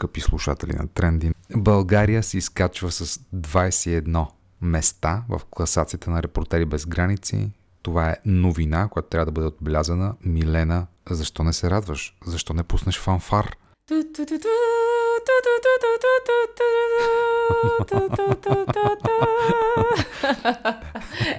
скъпи 0.00 0.20
слушатели 0.20 0.72
на 0.72 0.88
Тренди. 0.88 1.32
България 1.56 2.22
се 2.22 2.38
изкачва 2.38 2.90
с 2.90 3.20
21 3.34 4.26
места 4.60 5.22
в 5.28 5.40
класацията 5.50 6.10
на 6.10 6.22
Репортери 6.22 6.64
без 6.64 6.86
граници. 6.86 7.50
Това 7.82 8.10
е 8.10 8.16
новина, 8.24 8.88
която 8.88 9.08
трябва 9.08 9.26
да 9.26 9.32
бъде 9.32 9.46
отбелязана. 9.46 10.14
Милена, 10.24 10.86
защо 11.10 11.42
не 11.42 11.52
се 11.52 11.70
радваш? 11.70 12.16
Защо 12.26 12.54
не 12.54 12.62
пуснеш 12.62 12.98
фанфар? 12.98 13.56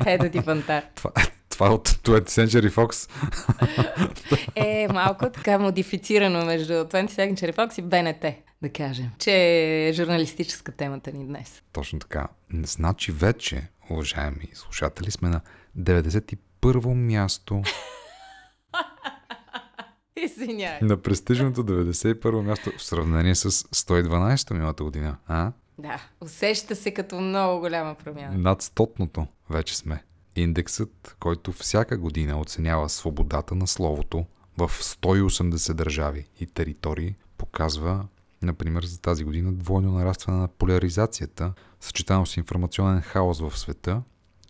Ето 0.05 0.29
ти 0.31 0.41
фантар. 0.41 0.83
Това, 0.95 1.11
това 1.49 1.67
е 1.67 1.69
от 1.69 1.89
20th 1.89 2.29
Century 2.29 2.69
Fox. 2.69 3.09
е, 4.55 4.87
малко 4.93 5.29
така 5.29 5.57
модифицирано 5.57 6.45
между 6.45 6.73
20th 6.73 7.09
Century 7.09 7.55
Fox 7.55 7.79
и 7.79 7.81
БНТ, 7.81 8.50
да 8.61 8.69
кажем. 8.69 9.09
Че 9.19 9.31
е 9.89 9.93
журналистическа 9.93 10.71
темата 10.71 11.11
ни 11.11 11.25
днес. 11.25 11.63
Точно 11.73 11.99
така. 11.99 12.27
Значи 12.63 13.11
вече, 13.11 13.67
уважаеми 13.89 14.49
слушатели, 14.53 15.11
сме 15.11 15.29
на 15.29 15.41
91-во 15.79 16.95
място 16.95 17.63
Извинявай. 20.15 20.79
на 20.81 20.97
престижното 21.01 21.63
91-во 21.63 22.41
място 22.41 22.71
в 22.77 22.83
сравнение 22.83 23.35
с 23.35 23.51
112-то 23.51 24.53
миналата 24.53 24.83
година. 24.83 25.17
А? 25.27 25.51
Да, 25.77 26.01
усеща 26.21 26.75
се 26.75 26.91
като 26.91 27.21
много 27.21 27.59
голяма 27.59 27.95
промяна. 27.95 28.37
Над 28.37 28.61
стотното 28.61 29.27
вече 29.49 29.77
сме. 29.77 30.03
Индексът, 30.35 31.15
който 31.19 31.51
всяка 31.51 31.97
година 31.97 32.39
оценява 32.39 32.89
свободата 32.89 33.55
на 33.55 33.67
словото 33.67 34.25
в 34.57 34.69
180 34.69 35.73
държави 35.73 36.27
и 36.39 36.45
територии, 36.45 37.15
показва, 37.37 38.05
например, 38.41 38.83
за 38.83 39.01
тази 39.01 39.23
година 39.23 39.51
двойно 39.51 39.91
нарастване 39.91 40.37
на 40.37 40.47
поляризацията, 40.47 41.53
съчетано 41.79 42.25
с 42.25 42.37
информационен 42.37 43.01
хаос 43.01 43.39
в 43.39 43.57
света. 43.59 44.01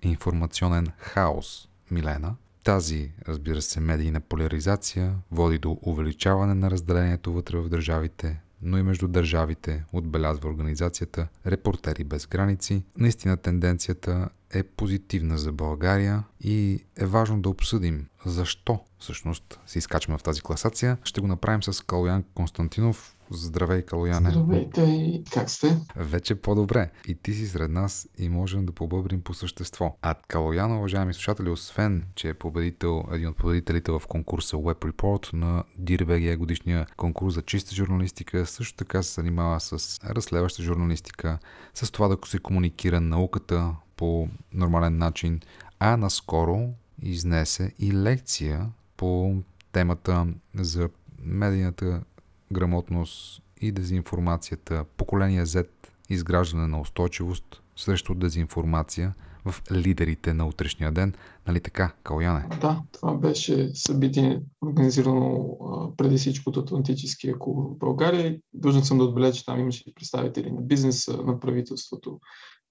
Информационен 0.01 0.87
хаос, 0.97 1.69
Милена. 1.91 2.35
Тази, 2.63 3.11
разбира 3.27 3.61
се, 3.61 3.79
медийна 3.79 4.21
поляризация 4.21 5.15
води 5.31 5.57
до 5.57 5.79
увеличаване 5.81 6.53
на 6.53 6.71
разделението 6.71 7.33
вътре 7.33 7.57
в 7.57 7.69
държавите, 7.69 8.41
но 8.61 8.77
и 8.77 8.83
между 8.83 9.07
държавите, 9.07 9.83
отбелязва 9.93 10.49
организацията 10.49 11.27
Репортери 11.45 12.03
без 12.03 12.27
граници. 12.27 12.83
Наистина 12.97 13.37
тенденцията 13.37 14.29
е 14.53 14.63
позитивна 14.63 15.37
за 15.37 15.51
България 15.51 16.23
и 16.41 16.83
е 16.97 17.05
важно 17.05 17.41
да 17.41 17.49
обсъдим 17.49 18.07
защо 18.25 18.79
всъщност 18.99 19.59
се 19.65 19.79
изкачваме 19.79 20.17
в 20.17 20.23
тази 20.23 20.41
класация. 20.41 20.97
Ще 21.03 21.21
го 21.21 21.27
направим 21.27 21.63
с 21.63 21.85
Калоян 21.85 22.23
Константинов. 22.33 23.15
Здравей, 23.33 23.81
Калояне. 23.81 24.29
Здравейте 24.29 24.81
и 24.81 25.23
как 25.33 25.49
сте? 25.49 25.77
Вече 25.95 26.35
по-добре. 26.35 26.91
И 27.07 27.15
ти 27.15 27.33
си 27.33 27.47
сред 27.47 27.71
нас 27.71 28.07
и 28.17 28.29
можем 28.29 28.65
да 28.65 28.71
побъбрим 28.71 29.21
по 29.21 29.33
същество. 29.33 29.97
А 30.01 30.15
Калоян, 30.27 30.77
уважаеми 30.77 31.13
слушатели, 31.13 31.49
освен, 31.49 32.05
че 32.15 32.29
е 32.29 32.33
победител, 32.33 33.03
един 33.11 33.27
от 33.27 33.37
победителите 33.37 33.91
в 33.91 34.01
конкурса 34.07 34.57
Web 34.57 34.91
Report 34.91 35.33
на 35.33 35.63
DIRBG 35.81 36.37
годишния 36.37 36.87
конкурс 36.97 37.33
за 37.33 37.41
чиста 37.41 37.75
журналистика, 37.75 38.45
също 38.45 38.77
така 38.77 39.03
се 39.03 39.13
занимава 39.13 39.59
с 39.59 39.99
разследваща 40.03 40.63
журналистика, 40.63 41.39
с 41.73 41.91
това 41.91 42.07
да 42.07 42.17
се 42.25 42.39
комуникира 42.39 43.01
науката 43.01 43.75
по 43.97 44.27
нормален 44.53 44.97
начин, 44.97 45.39
а 45.79 45.97
наскоро 45.97 46.69
изнесе 47.01 47.73
и 47.79 47.93
лекция 47.93 48.69
по 48.97 49.35
темата 49.71 50.27
за 50.55 50.89
медийната 51.23 52.01
грамотност 52.51 53.41
и 53.61 53.71
дезинформацията, 53.71 54.85
поколение 54.97 55.45
Z, 55.45 55.67
изграждане 56.09 56.67
на 56.67 56.81
устойчивост 56.81 57.61
срещу 57.75 58.13
дезинформация 58.15 59.13
в 59.45 59.61
лидерите 59.71 60.33
на 60.33 60.47
утрешния 60.47 60.91
ден. 60.91 61.13
Нали 61.47 61.59
така, 61.59 61.93
Каляне? 62.03 62.45
Да, 62.61 62.81
това 62.91 63.13
беше 63.13 63.71
събитие, 63.73 64.41
организирано 64.65 65.57
преди 65.97 66.17
всичко 66.17 66.49
от 66.49 66.57
Атлантическия 66.57 67.39
клуб 67.39 67.57
в 67.57 67.77
България. 67.77 68.37
Дължен 68.53 68.83
съм 68.83 68.97
да 68.97 69.03
отбележа, 69.03 69.33
че 69.33 69.45
там 69.45 69.59
имаше 69.59 69.83
и 69.87 69.93
представители 69.93 70.51
на 70.51 70.61
бизнеса, 70.61 71.17
на 71.17 71.39
правителството, 71.39 72.19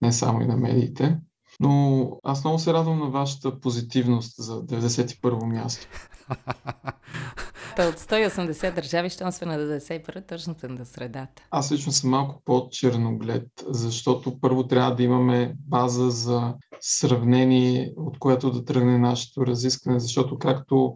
не 0.03 0.13
само 0.13 0.41
и 0.41 0.47
на 0.47 0.57
медиите. 0.57 1.19
Но 1.61 2.11
аз 2.23 2.45
много 2.45 2.59
се 2.59 2.73
радвам 2.73 2.99
на 2.99 3.11
вашата 3.11 3.61
позитивност 3.61 4.35
за 4.37 4.63
91-во 4.63 5.47
място. 5.47 5.87
Та 7.81 7.89
от 7.89 7.99
180 7.99 8.75
държави, 8.75 9.11
щом 9.11 9.33
сме 9.33 9.47
на 9.47 9.59
91 9.59 10.29
точно 10.29 10.55
на 10.69 10.87
средата. 10.87 11.43
Аз 11.51 11.73
лично 11.73 11.93
съм 11.93 12.11
малко 12.11 12.43
по-черноглед, 12.45 13.47
защото 13.69 14.41
първо 14.41 14.67
трябва 14.67 14.95
да 14.95 15.03
имаме 15.03 15.55
база 15.69 16.11
за 16.11 16.55
сравнение, 16.81 17.93
от 17.97 18.19
което 18.19 18.51
да 18.51 18.65
тръгне 18.65 18.99
нашето 18.99 19.47
разискване, 19.47 20.01
защото 20.01 20.39
както 20.39 20.95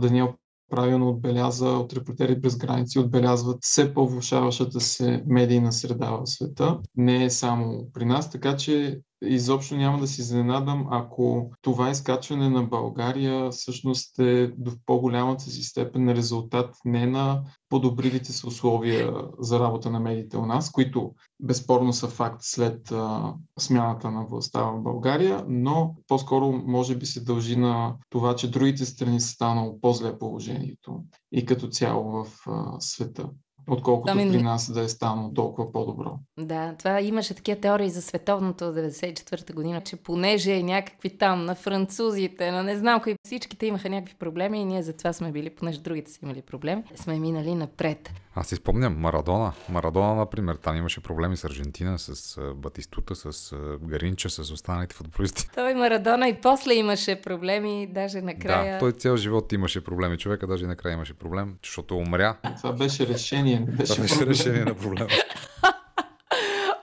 Даниел 0.00 0.34
правилно 0.70 1.08
отбеляза 1.08 1.68
от 1.68 1.92
репортери 1.92 2.36
без 2.36 2.56
граници, 2.56 2.98
отбелязват 2.98 3.58
все 3.60 3.94
по-влушаващата 3.94 4.80
се 4.80 5.22
медийна 5.26 5.72
среда 5.72 6.10
в 6.10 6.26
света. 6.26 6.78
Не 6.96 7.24
е 7.24 7.30
само 7.30 7.86
при 7.92 8.04
нас, 8.04 8.30
така 8.30 8.56
че 8.56 9.00
изобщо 9.22 9.76
няма 9.76 9.98
да 9.98 10.06
си 10.06 10.20
изненадам, 10.20 10.86
ако 10.90 11.50
това 11.62 11.90
изкачване 11.90 12.48
на 12.48 12.62
България 12.62 13.50
всъщност 13.50 14.18
е 14.18 14.46
до 14.46 14.72
по-голямата 14.86 15.44
си 15.44 15.62
степен 15.62 16.12
резултат 16.12 16.76
не 16.84 17.06
на 17.06 17.42
подобрилите 17.68 18.32
се 18.32 18.46
условия 18.46 19.14
за 19.38 19.60
работа 19.60 19.90
на 19.90 20.00
медиите 20.00 20.36
у 20.36 20.46
нас, 20.46 20.70
които 20.70 21.14
безспорно 21.40 21.92
са 21.92 22.08
факт 22.08 22.40
след 22.42 22.92
а, 22.92 23.34
смяната 23.58 24.10
на 24.10 24.24
властта 24.24 24.62
в 24.62 24.82
България, 24.82 25.44
но 25.48 25.96
по-скоро 26.08 26.52
може 26.52 26.96
би 26.96 27.06
се 27.06 27.24
дължи 27.24 27.56
на 27.56 27.96
това, 28.10 28.36
че 28.36 28.50
другите 28.50 28.84
страни 28.84 29.20
са 29.20 29.28
станало 29.28 29.80
по-зле 29.80 30.18
положението 30.18 31.00
и 31.32 31.46
като 31.46 31.68
цяло 31.68 32.24
в 32.24 32.46
а, 32.46 32.80
света 32.80 33.30
отколкото 33.68 34.12
ами... 34.12 34.30
при 34.30 34.42
нас 34.42 34.72
да 34.72 34.80
е 34.80 34.88
станало 34.88 35.34
толкова 35.34 35.72
по-добро. 35.72 36.18
Да, 36.38 36.74
това 36.78 37.00
имаше 37.00 37.34
такива 37.34 37.60
теории 37.60 37.90
за 37.90 38.02
световното 38.02 38.68
от 38.68 38.76
94-та 38.76 39.52
година, 39.52 39.80
че 39.80 39.96
понеже 39.96 40.62
някакви 40.62 41.18
там 41.18 41.44
на 41.44 41.54
французите, 41.54 42.50
на 42.50 42.62
не 42.62 42.76
знам 42.76 43.00
кои, 43.00 43.16
всичките 43.24 43.66
имаха 43.66 43.90
някакви 43.90 44.14
проблеми 44.14 44.60
и 44.60 44.64
ние 44.64 44.82
затова 44.82 45.12
сме 45.12 45.32
били, 45.32 45.50
понеже 45.50 45.80
другите 45.80 46.10
са 46.10 46.18
имали 46.22 46.42
проблем, 46.42 46.84
сме 46.94 47.18
минали 47.18 47.54
напред. 47.54 48.10
Аз 48.38 48.46
си 48.46 48.56
спомням 48.56 48.98
Марадона. 48.98 49.52
Марадона, 49.68 50.14
например, 50.14 50.54
там 50.54 50.76
имаше 50.76 51.00
проблеми 51.00 51.36
с 51.36 51.44
Аржентина, 51.44 51.98
с 51.98 52.40
Батистута, 52.54 53.14
с 53.14 53.54
Гаринча, 53.82 54.30
с 54.30 54.38
останалите 54.38 54.94
футболисти. 54.94 55.48
Той 55.54 55.74
Марадона 55.74 56.28
и 56.28 56.40
после 56.40 56.74
имаше 56.74 57.20
проблеми, 57.20 57.86
даже 57.90 58.20
накрая. 58.20 58.72
Да, 58.72 58.78
той 58.78 58.92
цял 58.92 59.16
живот 59.16 59.52
имаше 59.52 59.84
проблеми. 59.84 60.18
Човека 60.18 60.46
даже 60.46 60.66
накрая 60.66 60.94
имаше 60.94 61.14
проблем, 61.14 61.56
защото 61.64 61.96
умря. 61.96 62.36
Това 62.56 62.72
беше 62.72 63.06
решение, 63.06 63.55
не 63.60 63.72
беше, 63.72 63.92
Това 63.92 64.02
беше 64.02 64.26
решение 64.26 64.64
на 64.64 64.74
проблема. 64.74 65.08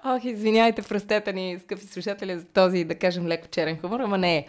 Ох, 0.05 0.25
извиняйте, 0.25 0.81
простете 0.81 1.33
ни, 1.33 1.59
скъпи 1.63 1.85
слушатели, 1.85 2.39
за 2.39 2.45
този, 2.45 2.83
да 2.83 2.95
кажем, 2.95 3.27
леко 3.27 3.47
черен 3.47 3.77
хумор, 3.77 3.99
ама 3.99 4.17
не 4.17 4.37
е. 4.37 4.47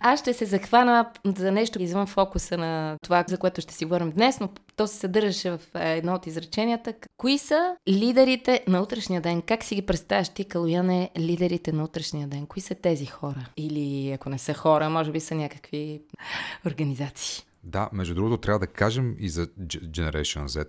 Аз 0.00 0.20
ще 0.20 0.32
се 0.32 0.44
захвана 0.44 1.10
за 1.24 1.52
нещо 1.52 1.82
извън 1.82 2.06
фокуса 2.06 2.58
на 2.58 2.96
това, 3.02 3.24
за 3.28 3.38
което 3.38 3.60
ще 3.60 3.74
си 3.74 3.84
говорим 3.84 4.10
днес, 4.10 4.40
но 4.40 4.48
то 4.76 4.86
се 4.86 4.96
съдържаше 4.96 5.50
в 5.50 5.60
едно 5.74 6.14
от 6.14 6.26
изреченията. 6.26 6.94
Кои 7.16 7.38
са 7.38 7.76
лидерите 7.88 8.64
на 8.68 8.82
утрешния 8.82 9.20
ден? 9.20 9.42
Как 9.42 9.64
си 9.64 9.74
ги 9.74 9.82
представяш 9.82 10.28
ти, 10.28 10.44
Калуяне, 10.44 11.10
лидерите 11.18 11.72
на 11.72 11.84
утрешния 11.84 12.28
ден? 12.28 12.46
Кои 12.46 12.62
са 12.62 12.74
тези 12.74 13.06
хора? 13.06 13.46
Или 13.56 14.12
ако 14.12 14.30
не 14.30 14.38
са 14.38 14.54
хора, 14.54 14.90
може 14.90 15.12
би 15.12 15.20
са 15.20 15.34
някакви 15.34 16.00
организации. 16.66 17.44
Да, 17.64 17.88
между 17.92 18.14
другото, 18.14 18.36
трябва 18.36 18.58
да 18.58 18.66
кажем 18.66 19.16
и 19.18 19.28
за 19.28 19.46
Generation 19.46 20.46
Z 20.46 20.68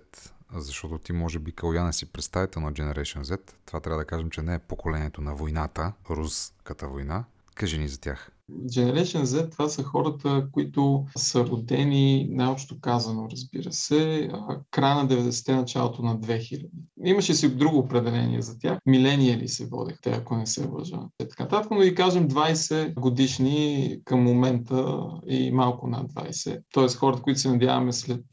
защото 0.56 0.98
ти 0.98 1.12
може 1.12 1.38
би 1.38 1.52
Каляне 1.52 1.92
си 1.92 2.12
представител 2.12 2.62
на 2.62 2.72
Generation 2.72 3.22
Z. 3.22 3.52
Това 3.66 3.80
трябва 3.80 3.98
да 3.98 4.06
кажем, 4.06 4.30
че 4.30 4.42
не 4.42 4.54
е 4.54 4.58
поколението 4.58 5.20
на 5.20 5.34
войната, 5.34 5.92
руската 6.10 6.88
война. 6.88 7.24
Кажи 7.54 7.78
ни 7.78 7.88
за 7.88 8.00
тях. 8.00 8.30
Generation 8.50 9.22
Z 9.22 9.52
това 9.52 9.68
са 9.68 9.82
хората, 9.82 10.48
които 10.52 11.06
са 11.16 11.46
родени, 11.46 12.28
най-общо 12.30 12.80
казано, 12.80 13.28
разбира 13.30 13.72
се, 13.72 14.30
края 14.70 14.94
на 14.94 15.08
90-те, 15.08 15.54
началото 15.54 16.02
на 16.02 16.18
2000. 16.18 16.68
Имаше 17.04 17.34
си 17.34 17.56
друго 17.56 17.78
определение 17.78 18.42
за 18.42 18.58
тях. 18.58 18.78
Милениали 18.86 19.48
се 19.48 19.66
водехте, 19.66 20.10
ако 20.10 20.36
не 20.36 20.46
се 20.46 20.66
лъжа. 20.66 21.00
Е 21.18 21.28
така 21.28 21.48
татко, 21.48 21.74
но 21.74 21.82
и 21.82 21.94
кажем 21.94 22.28
20 22.28 22.94
годишни 22.94 23.96
към 24.04 24.22
момента 24.22 25.00
и 25.26 25.50
малко 25.52 25.86
над 25.86 26.12
20. 26.12 26.60
Тоест 26.72 26.96
хората, 26.96 27.22
които 27.22 27.40
се 27.40 27.50
надяваме 27.50 27.92
след 27.92 28.24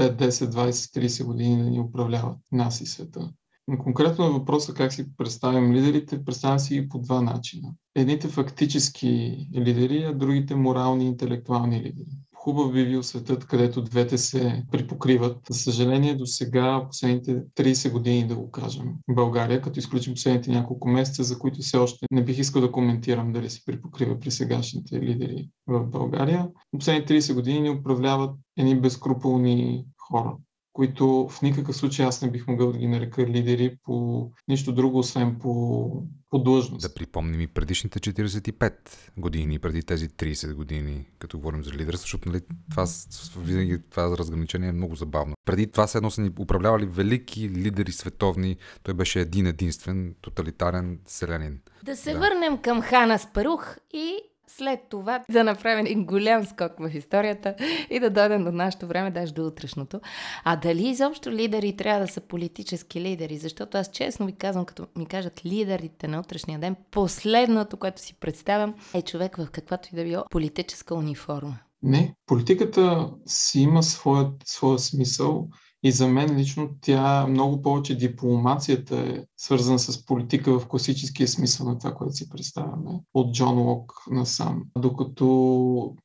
5, 0.00 0.16
10, 0.16 0.50
20, 0.50 0.70
30 0.70 1.24
години 1.24 1.62
да 1.62 1.70
ни 1.70 1.80
управляват 1.80 2.38
нас 2.52 2.80
и 2.80 2.86
света. 2.86 3.32
Но 3.68 3.78
конкретно 3.78 4.24
на 4.24 4.30
въпроса 4.30 4.74
как 4.74 4.92
си 4.92 5.16
представим 5.16 5.72
лидерите, 5.72 6.24
представям 6.24 6.58
си 6.58 6.80
ги 6.80 6.88
по 6.88 6.98
два 6.98 7.20
начина. 7.22 7.68
Едните 7.94 8.28
фактически 8.28 9.38
лидери, 9.54 10.04
а 10.04 10.12
другите 10.12 10.54
морални 10.54 11.04
и 11.04 11.08
интелектуални 11.08 11.76
лидери. 11.76 12.10
хубав 12.34 12.72
би 12.72 12.86
бил 12.86 13.02
светът, 13.02 13.44
където 13.44 13.82
двете 13.82 14.18
се 14.18 14.64
припокриват. 14.72 15.36
За 15.50 15.58
съжаление, 15.58 16.14
до 16.14 16.26
сега, 16.26 16.86
последните 16.86 17.42
30 17.56 17.92
години, 17.92 18.26
да 18.26 18.34
го 18.34 18.50
кажем, 18.50 18.94
България, 19.10 19.60
като 19.60 19.78
изключим 19.78 20.14
последните 20.14 20.50
няколко 20.50 20.88
месеца, 20.88 21.24
за 21.24 21.38
които 21.38 21.58
все 21.60 21.76
още 21.76 22.06
не 22.10 22.24
бих 22.24 22.38
искал 22.38 22.62
да 22.62 22.72
коментирам 22.72 23.32
дали 23.32 23.50
се 23.50 23.64
припокрива 23.64 24.20
при 24.20 24.30
сегашните 24.30 25.00
лидери 25.00 25.50
в 25.66 25.86
България. 25.86 26.48
Последните 26.78 27.20
30 27.20 27.34
години 27.34 27.60
ни 27.60 27.70
управляват 27.70 28.30
едни 28.60 28.80
безкруполни 28.80 29.84
хора, 30.08 30.36
които 30.72 31.28
в 31.30 31.42
никакъв 31.42 31.76
случай 31.76 32.06
аз 32.06 32.22
не 32.22 32.30
бих 32.30 32.46
могъл 32.48 32.72
да 32.72 32.78
ги 32.78 32.86
нарека 32.86 33.26
лидери 33.26 33.76
по 33.82 34.26
нищо 34.48 34.72
друго, 34.72 34.98
освен 34.98 35.38
по, 35.38 36.02
по 36.30 36.38
длъжност. 36.38 36.82
Да 36.82 36.94
припомним 36.94 37.40
и 37.40 37.46
предишните 37.46 37.98
45 37.98 38.72
години, 39.16 39.58
преди 39.58 39.82
тези 39.82 40.08
30 40.08 40.54
години, 40.54 41.06
като 41.18 41.38
говорим 41.38 41.64
за 41.64 41.72
лидерство, 41.72 42.04
защото 42.04 42.28
нали, 42.28 42.40
това, 42.70 42.86
винаги 43.36 43.78
това 43.90 44.18
разграничение 44.18 44.68
е 44.68 44.72
много 44.72 44.94
забавно. 44.94 45.34
Преди 45.44 45.70
това 45.70 45.86
се 45.86 45.98
едно 45.98 46.10
са 46.10 46.20
ни 46.20 46.30
управлявали 46.40 46.86
велики 46.86 47.50
лидери 47.50 47.92
световни. 47.92 48.56
Той 48.82 48.94
беше 48.94 49.20
един 49.20 49.46
единствен 49.46 50.14
тоталитарен 50.20 50.98
селянин. 51.06 51.60
Да 51.82 51.96
се 51.96 52.12
да. 52.12 52.18
върнем 52.18 52.58
към 52.58 52.82
Хана 52.82 53.18
Спарух 53.18 53.76
и 53.94 54.29
след 54.56 54.80
това 54.88 55.24
да 55.30 55.44
направим 55.44 55.86
един 55.86 56.04
голям 56.04 56.44
скок 56.44 56.72
в 56.78 56.90
историята 56.94 57.54
и 57.90 58.00
да 58.00 58.10
дойдем 58.10 58.44
до 58.44 58.52
нашето 58.52 58.86
време, 58.86 59.10
даже 59.10 59.34
до 59.34 59.46
утрешното. 59.46 60.00
А 60.44 60.56
дали 60.56 60.88
изобщо 60.88 61.30
лидери 61.30 61.76
трябва 61.76 62.00
да 62.00 62.12
са 62.12 62.20
политически 62.20 63.00
лидери? 63.00 63.36
Защото 63.36 63.78
аз 63.78 63.90
честно 63.90 64.26
ви 64.26 64.32
казвам, 64.32 64.64
като 64.64 64.86
ми 64.96 65.06
кажат 65.06 65.46
лидерите 65.46 66.08
на 66.08 66.20
утрешния 66.20 66.58
ден, 66.58 66.76
последното, 66.90 67.76
което 67.76 68.00
си 68.00 68.14
представям, 68.14 68.74
е 68.94 69.02
човек 69.02 69.36
в 69.36 69.48
каквато 69.52 69.88
и 69.92 69.96
да 69.96 70.04
било 70.04 70.24
политическа 70.30 70.94
униформа. 70.94 71.58
Не, 71.82 72.14
политиката 72.30 73.10
си 73.26 73.60
има 73.60 73.82
своят, 73.82 74.42
своя 74.44 74.78
смисъл 74.78 75.48
и 75.82 75.92
за 75.92 76.08
мен 76.08 76.36
лично 76.36 76.70
тя 76.80 77.26
много 77.26 77.62
повече 77.62 77.96
дипломацията 77.96 78.96
е 78.96 79.24
свързана 79.36 79.78
с 79.78 80.06
политика 80.06 80.58
в 80.58 80.68
класическия 80.68 81.28
смисъл 81.28 81.66
на 81.66 81.78
това, 81.78 81.94
което 81.94 82.12
си 82.12 82.28
представяме 82.28 83.00
от 83.14 83.34
Джон 83.34 83.58
Лок 83.58 83.92
насам. 84.10 84.62
Докато 84.78 85.26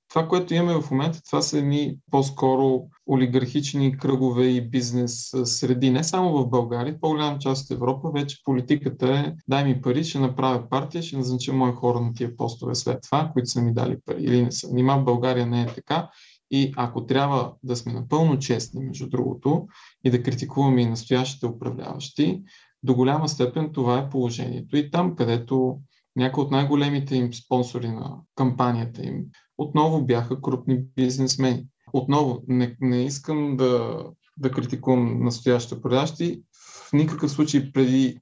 това, 0.09 0.27
което 0.27 0.53
имаме 0.53 0.81
в 0.81 0.91
момента, 0.91 1.21
това 1.23 1.41
са 1.41 1.57
едни 1.57 1.97
по-скоро 2.11 2.81
олигархични 3.09 3.97
кръгове 3.97 4.45
и 4.45 4.69
бизнес 4.69 5.31
среди. 5.43 5.89
Не 5.89 6.03
само 6.03 6.33
в 6.33 6.49
България, 6.49 6.99
по-голяма 7.01 7.39
част 7.39 7.65
от 7.65 7.75
Европа 7.75 8.11
вече 8.11 8.41
политиката 8.45 9.07
е 9.07 9.33
дай 9.47 9.65
ми 9.65 9.81
пари, 9.81 10.03
ще 10.03 10.19
направя 10.19 10.69
партия, 10.69 11.03
ще 11.03 11.17
назнача 11.17 11.53
мои 11.53 11.71
хора 11.71 11.99
на 11.99 12.13
тия 12.13 12.37
постове 12.37 12.75
след 12.75 13.01
това, 13.01 13.29
които 13.33 13.49
са 13.49 13.61
ми 13.61 13.73
дали 13.73 13.97
пари 14.05 14.23
или 14.23 14.43
не 14.43 14.51
са. 14.51 14.73
Нима 14.73 14.97
в 14.97 15.03
България 15.03 15.45
не 15.45 15.61
е 15.61 15.65
така 15.65 16.09
и 16.51 16.73
ако 16.77 17.05
трябва 17.05 17.53
да 17.63 17.75
сме 17.75 17.93
напълно 17.93 18.39
честни, 18.39 18.85
между 18.85 19.09
другото, 19.09 19.67
и 20.03 20.09
да 20.09 20.23
критикуваме 20.23 20.81
и 20.81 20.85
настоящите 20.85 21.45
управляващи, 21.45 22.43
до 22.83 22.95
голяма 22.95 23.29
степен 23.29 23.69
това 23.73 23.97
е 23.99 24.09
положението. 24.09 24.77
И 24.77 24.91
там, 24.91 25.15
където 25.15 25.79
някои 26.15 26.43
от 26.43 26.51
най-големите 26.51 27.15
им 27.15 27.33
спонсори 27.33 27.87
на 27.87 28.17
кампанията 28.35 29.05
им 29.05 29.25
отново 29.57 30.05
бяха 30.05 30.41
крупни 30.41 30.83
бизнесмени. 30.95 31.65
Отново, 31.93 32.43
не, 32.47 32.75
не 32.81 33.05
искам 33.05 33.57
да, 33.57 34.03
да 34.37 34.51
критикувам 34.51 35.23
настоящите 35.23 35.75
управляващи. 35.75 36.43
В 36.89 36.93
никакъв 36.93 37.31
случай 37.31 37.71
преди 37.71 38.19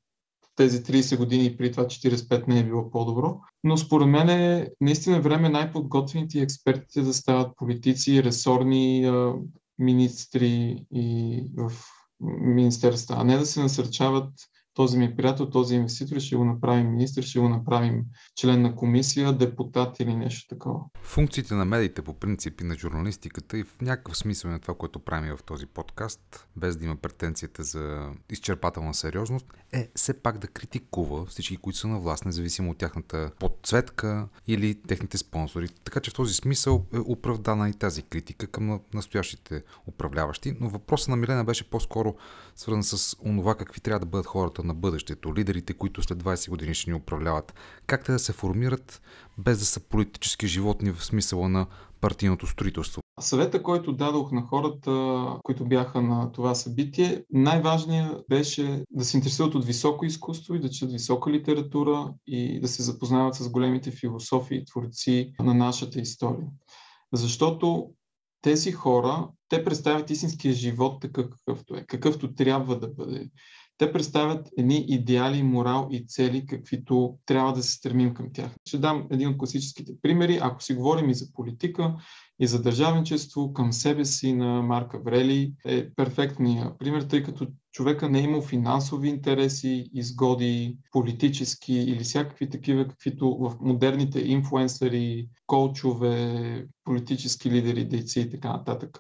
тези 0.56 0.84
30 0.84 1.18
години, 1.18 1.58
при 1.58 1.72
това 1.72 1.84
45 1.84 2.48
не 2.48 2.60
е 2.60 2.64
било 2.64 2.90
по-добро. 2.92 3.40
Но 3.64 3.78
според 3.78 4.08
мен 4.08 4.30
е 4.30 4.70
наистина 4.82 5.22
време 5.22 5.50
най-подготвените 5.50 6.40
експертите 6.40 7.02
да 7.02 7.14
стават 7.14 7.58
политици, 7.58 8.24
ресорни 8.24 9.12
министри 9.80 10.86
и 10.92 11.44
в 11.58 11.72
министерства, 12.42 13.16
а 13.20 13.24
не 13.24 13.38
да 13.38 13.46
се 13.46 13.62
насърчават 13.62 14.30
този 14.74 14.98
ми 14.98 15.06
е 15.06 15.16
приятел, 15.16 15.50
този 15.50 15.76
инвеститор, 15.76 16.20
ще 16.20 16.36
го 16.36 16.46
направим 16.46 16.92
министр, 16.92 17.22
ще 17.22 17.40
го 17.40 17.50
направим 17.50 18.06
член 18.36 18.62
на 18.62 18.76
комисия, 18.76 19.34
депутат 19.34 20.00
или 20.00 20.16
нещо 20.16 20.48
такова. 20.56 20.80
Функциите 21.02 21.54
на 21.54 21.66
медиите 21.66 22.02
по 22.02 22.14
принципи 22.14 22.64
на 22.64 22.76
журналистиката 22.76 23.58
и 23.58 23.64
в 23.64 23.82
някакъв 23.82 24.18
смисъл 24.18 24.52
на 24.52 24.60
това, 24.60 24.74
което 24.74 25.00
правим 25.00 25.36
в 25.38 25.44
този 25.44 25.66
подкаст, 25.66 26.48
без 26.56 26.78
да 26.78 26.86
има 26.86 26.96
претенцията 26.96 27.64
за 27.64 28.10
изчерпателна 28.30 28.94
сериозност, 28.94 29.46
е 29.74 29.90
все 29.96 30.14
пак 30.22 30.38
да 30.38 30.48
критикува 30.48 31.26
всички, 31.26 31.58
които 31.58 31.80
са 31.80 31.88
на 31.88 32.00
власт, 32.00 32.26
независимо 32.26 32.72
от 32.72 32.78
тяхната 32.78 33.32
подцветка 33.40 34.28
или 34.48 34.82
техните 34.82 35.18
спонсори. 35.18 35.70
Така 35.70 36.00
че 36.00 36.12
в 36.12 36.14
този 36.14 36.34
смисъл 36.34 36.86
е 36.94 36.98
оправдана 37.00 37.70
и 37.70 37.74
тази 37.74 38.02
критика 38.02 38.48
към 38.48 38.80
настоящите 38.94 39.64
управляващи. 39.88 40.56
Но 40.60 40.70
въпросът 40.70 41.10
на 41.10 41.16
Милена 41.16 41.44
беше 41.44 41.70
по-скоро 41.70 42.16
свързан 42.56 42.84
с 42.84 43.18
онова 43.26 43.56
какви 43.56 43.82
трябва 43.82 44.00
да 44.00 44.06
бъдат 44.06 44.26
хората 44.26 44.63
на 44.64 44.74
бъдещето, 44.74 45.36
лидерите, 45.36 45.74
които 45.74 46.02
след 46.02 46.24
20 46.24 46.50
години 46.50 46.74
ще 46.74 46.92
ни 46.92 46.96
управляват. 46.96 47.54
Как 47.88 48.06
те 48.06 48.12
да 48.12 48.20
се 48.20 48.34
формират 48.34 49.02
без 49.38 49.60
да 49.60 49.66
са 49.66 49.80
политически 49.80 50.48
животни 50.48 50.92
в 50.92 51.06
смисъла 51.06 51.50
на 51.50 51.68
партийното 52.02 52.48
строителство? 52.48 53.02
Съвета, 53.20 53.64
който 53.64 53.94
дадох 53.94 54.32
на 54.32 54.42
хората, 54.42 55.26
които 55.44 55.66
бяха 55.66 56.02
на 56.02 56.32
това 56.32 56.56
събитие, 56.56 57.24
най-важният 57.30 58.26
беше 58.30 58.84
да 58.92 59.06
се 59.06 59.18
интересуват 59.18 59.56
от 59.56 59.66
високо 59.66 60.06
изкуство 60.06 60.56
и 60.56 60.60
да 60.60 60.70
четат 60.70 60.92
висока 60.92 61.32
литература 61.32 62.14
и 62.28 62.60
да 62.60 62.68
се 62.68 62.84
запознават 62.84 63.36
с 63.36 63.50
големите 63.50 63.92
философии 63.92 64.58
и 64.58 64.66
творци 64.66 65.34
на 65.40 65.54
нашата 65.54 66.00
история. 66.00 66.48
Защото 67.14 67.90
тези 68.42 68.72
хора, 68.72 69.30
те 69.50 69.64
представят 69.64 70.10
истинския 70.10 70.54
живот 70.54 71.02
такъв 71.02 71.26
какъвто 71.30 71.76
е, 71.76 71.86
какъвто 71.86 72.34
трябва 72.34 72.80
да 72.80 72.88
бъде. 72.88 73.30
Те 73.78 73.92
представят 73.92 74.50
едни 74.58 74.86
идеали, 74.88 75.44
морал 75.44 75.88
и 75.92 76.08
цели, 76.08 76.46
каквито 76.46 77.18
трябва 77.26 77.54
да 77.54 77.64
се 77.64 77.72
стремим 77.72 78.14
към 78.14 78.30
тях. 78.34 78.52
Ще 78.68 78.78
дам 78.78 79.08
един 79.12 79.30
от 79.30 79.38
класическите 79.38 79.94
примери. 80.02 80.40
Ако 80.42 80.64
си 80.64 80.74
говорим 80.74 81.10
и 81.10 81.14
за 81.14 81.26
политика, 81.34 81.96
и 82.40 82.48
за 82.48 82.62
държавничество 82.62 83.54
към 83.54 83.74
себе 83.74 84.06
си 84.06 84.34
на 84.34 84.62
Марка 84.62 85.00
Врели 85.00 85.54
е 85.66 85.94
перфектният 85.94 86.80
пример, 86.80 87.02
тъй 87.02 87.24
като 87.24 87.48
човека 87.74 88.10
не 88.10 88.20
е 88.20 88.24
имал 88.24 88.42
финансови 88.42 89.10
интереси, 89.10 89.90
изгоди, 89.94 90.78
политически 90.92 91.74
или 91.74 92.04
всякакви 92.04 92.50
такива, 92.50 92.88
каквито 92.88 93.38
в 93.38 93.56
модерните 93.62 94.20
инфлуенсъри, 94.20 95.28
колчове, 95.48 96.68
политически 96.84 97.52
лидери, 97.52 97.86
дейци 97.86 98.20
и 98.20 98.30
така 98.30 98.54
нататък 98.54 99.00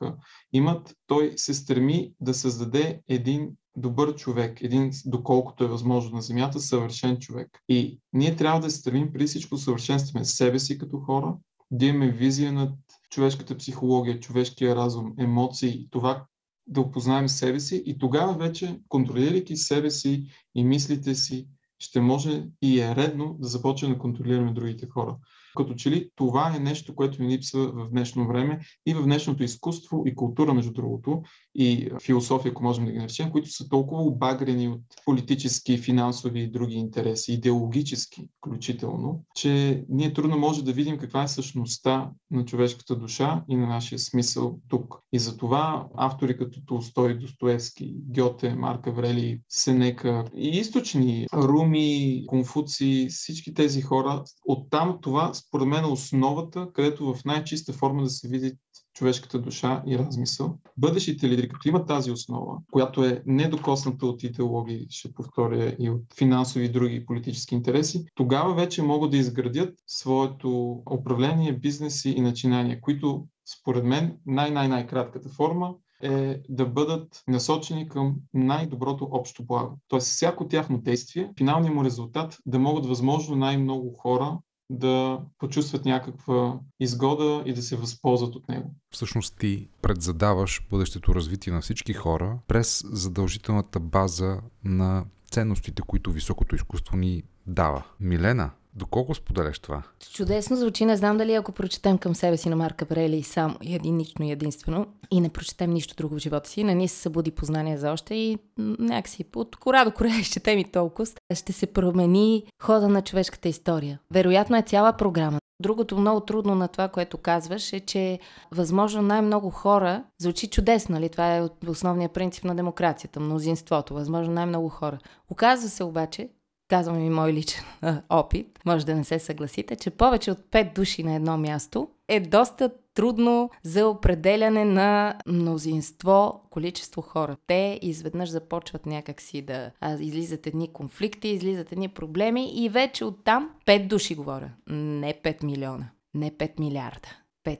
имат. 0.53 0.95
Той 1.07 1.33
се 1.35 1.53
стреми 1.53 2.13
да 2.21 2.33
създаде 2.33 3.01
един 3.07 3.49
добър 3.75 4.15
човек, 4.15 4.61
един, 4.61 4.91
доколкото 5.05 5.63
е 5.63 5.67
възможно 5.67 6.15
на 6.15 6.21
Земята, 6.21 6.59
съвършен 6.59 7.19
човек. 7.19 7.59
И 7.69 7.99
ние 8.13 8.35
трябва 8.35 8.59
да 8.59 8.69
се 8.69 8.77
стремим 8.77 9.11
преди 9.11 9.25
всичко 9.25 9.57
съвършенстваме 9.57 10.25
себе 10.25 10.59
си 10.59 10.77
като 10.77 10.99
хора, 10.99 11.35
да 11.71 11.85
имаме 11.85 12.11
визия 12.11 12.51
над 12.53 12.73
човешката 13.09 13.57
психология, 13.57 14.19
човешкия 14.19 14.75
разум, 14.75 15.13
емоции, 15.17 15.87
това 15.91 16.25
да 16.67 16.81
опознаем 16.81 17.29
себе 17.29 17.59
си 17.59 17.83
и 17.85 17.97
тогава 17.97 18.33
вече, 18.33 18.79
контролирайки 18.89 19.55
себе 19.55 19.91
си 19.91 20.27
и 20.55 20.63
мислите 20.63 21.15
си, 21.15 21.47
ще 21.83 22.01
може 22.01 22.43
и 22.61 22.79
е 22.79 22.95
редно 22.95 23.35
да 23.39 23.47
започнем 23.47 23.91
да 23.91 23.97
контролираме 23.97 24.53
другите 24.53 24.87
хора. 24.87 25.17
Като 25.57 25.73
че 25.73 25.91
ли 25.91 26.09
това 26.15 26.55
е 26.55 26.59
нещо, 26.59 26.95
което 26.95 27.23
ни 27.23 27.29
липсва 27.29 27.71
в 27.71 27.89
днешно 27.89 28.27
време 28.27 28.59
и 28.85 28.93
в 28.93 29.03
днешното 29.03 29.43
изкуство 29.43 30.03
и 30.05 30.15
култура, 30.15 30.53
между 30.53 30.73
другото, 30.73 31.21
и 31.55 31.89
философия, 32.03 32.49
ако 32.51 32.63
можем 32.63 32.85
да 32.85 32.91
ги 32.91 32.97
наречем, 32.97 33.31
които 33.31 33.49
са 33.49 33.69
толкова 33.69 34.01
обагрени 34.01 34.67
от 34.67 34.81
политически, 35.05 35.77
финансови 35.77 36.39
и 36.39 36.51
други 36.51 36.75
интереси, 36.75 37.33
идеологически 37.33 38.29
включително, 38.37 39.23
че 39.35 39.83
ние 39.89 40.13
трудно 40.13 40.37
може 40.37 40.63
да 40.63 40.73
видим 40.73 40.97
каква 40.97 41.23
е 41.23 41.27
същността 41.27 42.11
на 42.31 42.45
човешката 42.45 42.95
душа 42.95 43.43
и 43.49 43.55
на 43.55 43.67
нашия 43.67 43.99
смисъл 43.99 44.59
тук. 44.67 44.95
И 45.13 45.19
затова 45.19 45.87
автори 45.97 46.37
като 46.37 46.65
Толстой, 46.65 47.17
Достоевски, 47.17 47.95
Гьоте, 47.95 48.55
Марка 48.55 48.91
Врели, 48.91 49.41
Сенека 49.49 50.25
и 50.35 50.47
източни, 50.47 51.27
Руми, 51.73 52.23
Конфуци, 52.27 53.07
всички 53.09 53.53
тези 53.53 53.81
хора, 53.81 54.23
оттам 54.45 54.99
това 55.01 55.33
според 55.33 55.67
мен 55.67 55.83
е 55.83 55.87
основата, 55.87 56.67
където 56.73 57.13
в 57.13 57.25
най-чиста 57.25 57.73
форма 57.73 58.03
да 58.03 58.09
се 58.09 58.27
види 58.27 58.53
човешката 58.93 59.39
душа 59.39 59.83
и 59.87 59.97
размисъл. 59.97 60.57
Бъдещите 60.77 61.29
лидери, 61.29 61.49
като 61.49 61.67
имат 61.67 61.87
тази 61.87 62.11
основа, 62.11 62.57
която 62.71 63.03
е 63.03 63.23
недокосната 63.25 64.05
от 64.05 64.23
идеологии, 64.23 64.85
ще 64.89 65.13
повторя, 65.13 65.75
и 65.79 65.89
от 65.89 66.01
финансови 66.17 66.65
и 66.65 66.71
други 66.71 67.05
политически 67.05 67.55
интереси, 67.55 68.05
тогава 68.15 68.53
вече 68.53 68.83
могат 68.83 69.11
да 69.11 69.17
изградят 69.17 69.73
своето 69.87 70.81
управление, 70.91 71.53
бизнеси 71.53 72.09
и 72.09 72.21
начинания, 72.21 72.81
които 72.81 73.27
според 73.59 73.83
мен 73.83 74.17
най-най-най-кратката 74.25 75.29
форма 75.29 75.75
е 76.03 76.41
да 76.49 76.65
бъдат 76.65 77.23
насочени 77.27 77.89
към 77.89 78.15
най-доброто 78.33 79.07
общо 79.11 79.45
благо. 79.45 79.79
Тоест 79.87 80.07
всяко 80.07 80.47
тяхно 80.47 80.77
действие, 80.77 81.31
финалният 81.37 81.75
му 81.75 81.83
резултат 81.83 82.37
да 82.45 82.59
могат 82.59 82.85
възможно 82.85 83.35
най-много 83.35 83.93
хора 83.93 84.39
да 84.69 85.19
почувстват 85.37 85.85
някаква 85.85 86.59
изгода 86.79 87.43
и 87.45 87.53
да 87.53 87.61
се 87.61 87.75
възползват 87.75 88.35
от 88.35 88.49
него. 88.49 88.75
Всъщност 88.89 89.37
ти 89.39 89.67
предзадаваш 89.81 90.67
бъдещето 90.69 91.15
развитие 91.15 91.53
на 91.53 91.61
всички 91.61 91.93
хора 91.93 92.39
през 92.47 92.83
задължителната 92.91 93.79
база 93.79 94.39
на 94.63 95.05
ценностите, 95.31 95.81
които 95.81 96.11
високото 96.11 96.55
изкуство 96.55 96.97
ни 96.97 97.23
дава. 97.47 97.83
Милена, 97.99 98.51
Доколко 98.75 99.15
споделяш 99.15 99.59
това? 99.59 99.83
Чудесно 100.13 100.55
звучи. 100.55 100.85
Не 100.85 100.97
знам 100.97 101.17
дали 101.17 101.33
ако 101.33 101.51
прочетем 101.51 101.97
към 101.97 102.15
себе 102.15 102.37
си 102.37 102.49
на 102.49 102.55
Марка 102.55 102.85
Брели 102.85 103.23
само 103.23 103.55
единично 103.61 104.25
и 104.25 104.31
единствено 104.31 104.85
и 105.11 105.21
не 105.21 105.29
прочетем 105.29 105.71
нищо 105.71 105.95
друго 105.95 106.15
в 106.15 106.19
живота 106.19 106.49
си, 106.49 106.63
не 106.63 106.75
ни 106.75 106.87
се 106.87 106.95
събуди 106.95 107.31
познание 107.31 107.77
за 107.77 107.91
още 107.91 108.15
и 108.15 108.37
някакси 108.57 109.25
от 109.35 109.55
кора 109.55 109.85
до 109.85 109.91
кора 109.91 110.07
изчетем 110.19 110.59
и 110.59 110.71
толкова, 110.71 111.05
ще 111.33 111.53
се 111.53 111.65
промени 111.65 112.43
хода 112.61 112.89
на 112.89 113.01
човешката 113.01 113.49
история. 113.49 113.99
Вероятно 114.11 114.57
е 114.57 114.61
цяла 114.61 114.93
програма. 114.93 115.39
Другото 115.59 115.97
много 115.97 116.19
трудно 116.19 116.55
на 116.55 116.67
това, 116.67 116.87
което 116.87 117.17
казваш, 117.17 117.73
е, 117.73 117.79
че 117.79 118.19
възможно 118.51 119.01
най-много 119.01 119.49
хора, 119.49 120.03
звучи 120.21 120.47
чудесно, 120.47 120.95
нали? 120.95 121.09
Това 121.09 121.37
е 121.37 121.49
основният 121.67 122.11
принцип 122.11 122.43
на 122.43 122.55
демокрацията, 122.55 123.19
мнозинството, 123.19 123.93
възможно 123.93 124.33
най-много 124.33 124.69
хора. 124.69 124.97
Оказва 125.29 125.69
се 125.69 125.83
обаче, 125.83 126.29
казвам 126.69 126.99
и 126.99 127.09
мой 127.09 127.33
личен 127.33 127.63
опит, 128.09 128.59
може 128.65 128.85
да 128.85 128.95
не 128.95 129.03
се 129.03 129.19
съгласите, 129.19 129.75
че 129.75 129.89
повече 129.89 130.31
от 130.31 130.39
5 130.39 130.75
души 130.75 131.03
на 131.03 131.15
едно 131.15 131.37
място 131.37 131.89
е 132.07 132.19
доста 132.19 132.69
трудно 132.93 133.49
за 133.63 133.87
определяне 133.87 134.65
на 134.65 135.17
мнозинство, 135.27 136.47
количество 136.49 137.01
хора. 137.01 137.37
Те 137.47 137.79
изведнъж 137.81 138.29
започват 138.29 138.85
някакси 138.85 139.41
да 139.41 139.71
а, 139.81 139.97
излизат 139.99 140.47
едни 140.47 140.73
конфликти, 140.73 141.27
излизат 141.27 141.71
едни 141.71 141.89
проблеми 141.89 142.51
и 142.55 142.69
вече 142.69 143.05
оттам 143.05 143.49
5 143.65 143.87
души 143.87 144.15
говоря. 144.15 144.49
Не 144.67 145.13
5 145.13 145.43
милиона, 145.43 145.89
не 146.13 146.31
5 146.31 146.59
милиарда. 146.59 147.07
5. 147.45 147.59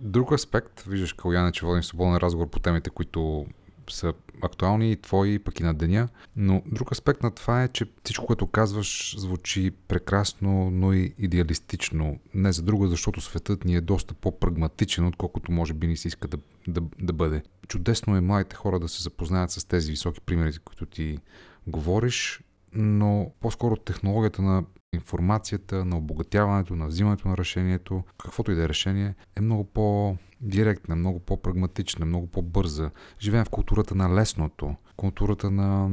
Друг 0.00 0.32
аспект, 0.32 0.82
виждаш, 0.82 1.12
Каляна, 1.12 1.52
че 1.52 1.66
водим 1.66 1.82
свободен 1.82 2.16
разговор 2.16 2.50
по 2.50 2.60
темите, 2.60 2.90
които 2.90 3.46
са 3.92 4.14
актуални 4.42 4.92
и 4.92 4.96
твои, 4.96 5.38
пък 5.38 5.60
и 5.60 5.62
на 5.62 5.74
деня. 5.74 6.08
Но 6.36 6.62
друг 6.66 6.92
аспект 6.92 7.22
на 7.22 7.30
това 7.30 7.62
е, 7.62 7.68
че 7.68 7.86
всичко, 8.04 8.26
което 8.26 8.46
казваш, 8.46 9.14
звучи 9.18 9.70
прекрасно, 9.88 10.70
но 10.70 10.92
и 10.92 11.14
идеалистично. 11.18 12.18
Не 12.34 12.52
за 12.52 12.62
друго, 12.62 12.86
защото 12.86 13.20
светът 13.20 13.64
ни 13.64 13.76
е 13.76 13.80
доста 13.80 14.14
по-прагматичен, 14.14 15.06
отколкото 15.06 15.52
може 15.52 15.74
би 15.74 15.86
ни 15.86 15.96
се 15.96 16.08
иска 16.08 16.28
да, 16.28 16.38
да, 16.68 16.82
да 17.00 17.12
бъде. 17.12 17.42
Чудесно 17.68 18.16
е 18.16 18.20
младите 18.20 18.56
хора 18.56 18.80
да 18.80 18.88
се 18.88 19.02
запознаят 19.02 19.50
с 19.50 19.64
тези 19.64 19.90
високи 19.90 20.20
примери, 20.20 20.58
които 20.64 20.86
ти 20.86 21.18
говориш, 21.66 22.40
но 22.72 23.32
по-скоро 23.40 23.76
технологията 23.76 24.42
на 24.42 24.64
информацията, 24.94 25.84
на 25.84 25.96
обогатяването, 25.96 26.76
на 26.76 26.86
взимането 26.86 27.28
на 27.28 27.36
решението, 27.36 28.04
каквото 28.18 28.52
и 28.52 28.54
да 28.54 28.64
е 28.64 28.68
решение, 28.68 29.14
е 29.36 29.40
много 29.40 29.64
по-директна, 29.64 30.96
много 30.96 31.20
по-прагматична, 31.20 32.06
много 32.06 32.26
по-бърза. 32.26 32.90
Живеем 33.20 33.44
в 33.44 33.50
културата 33.50 33.94
на 33.94 34.14
лесното, 34.14 34.76
културата 34.96 35.50
на 35.50 35.90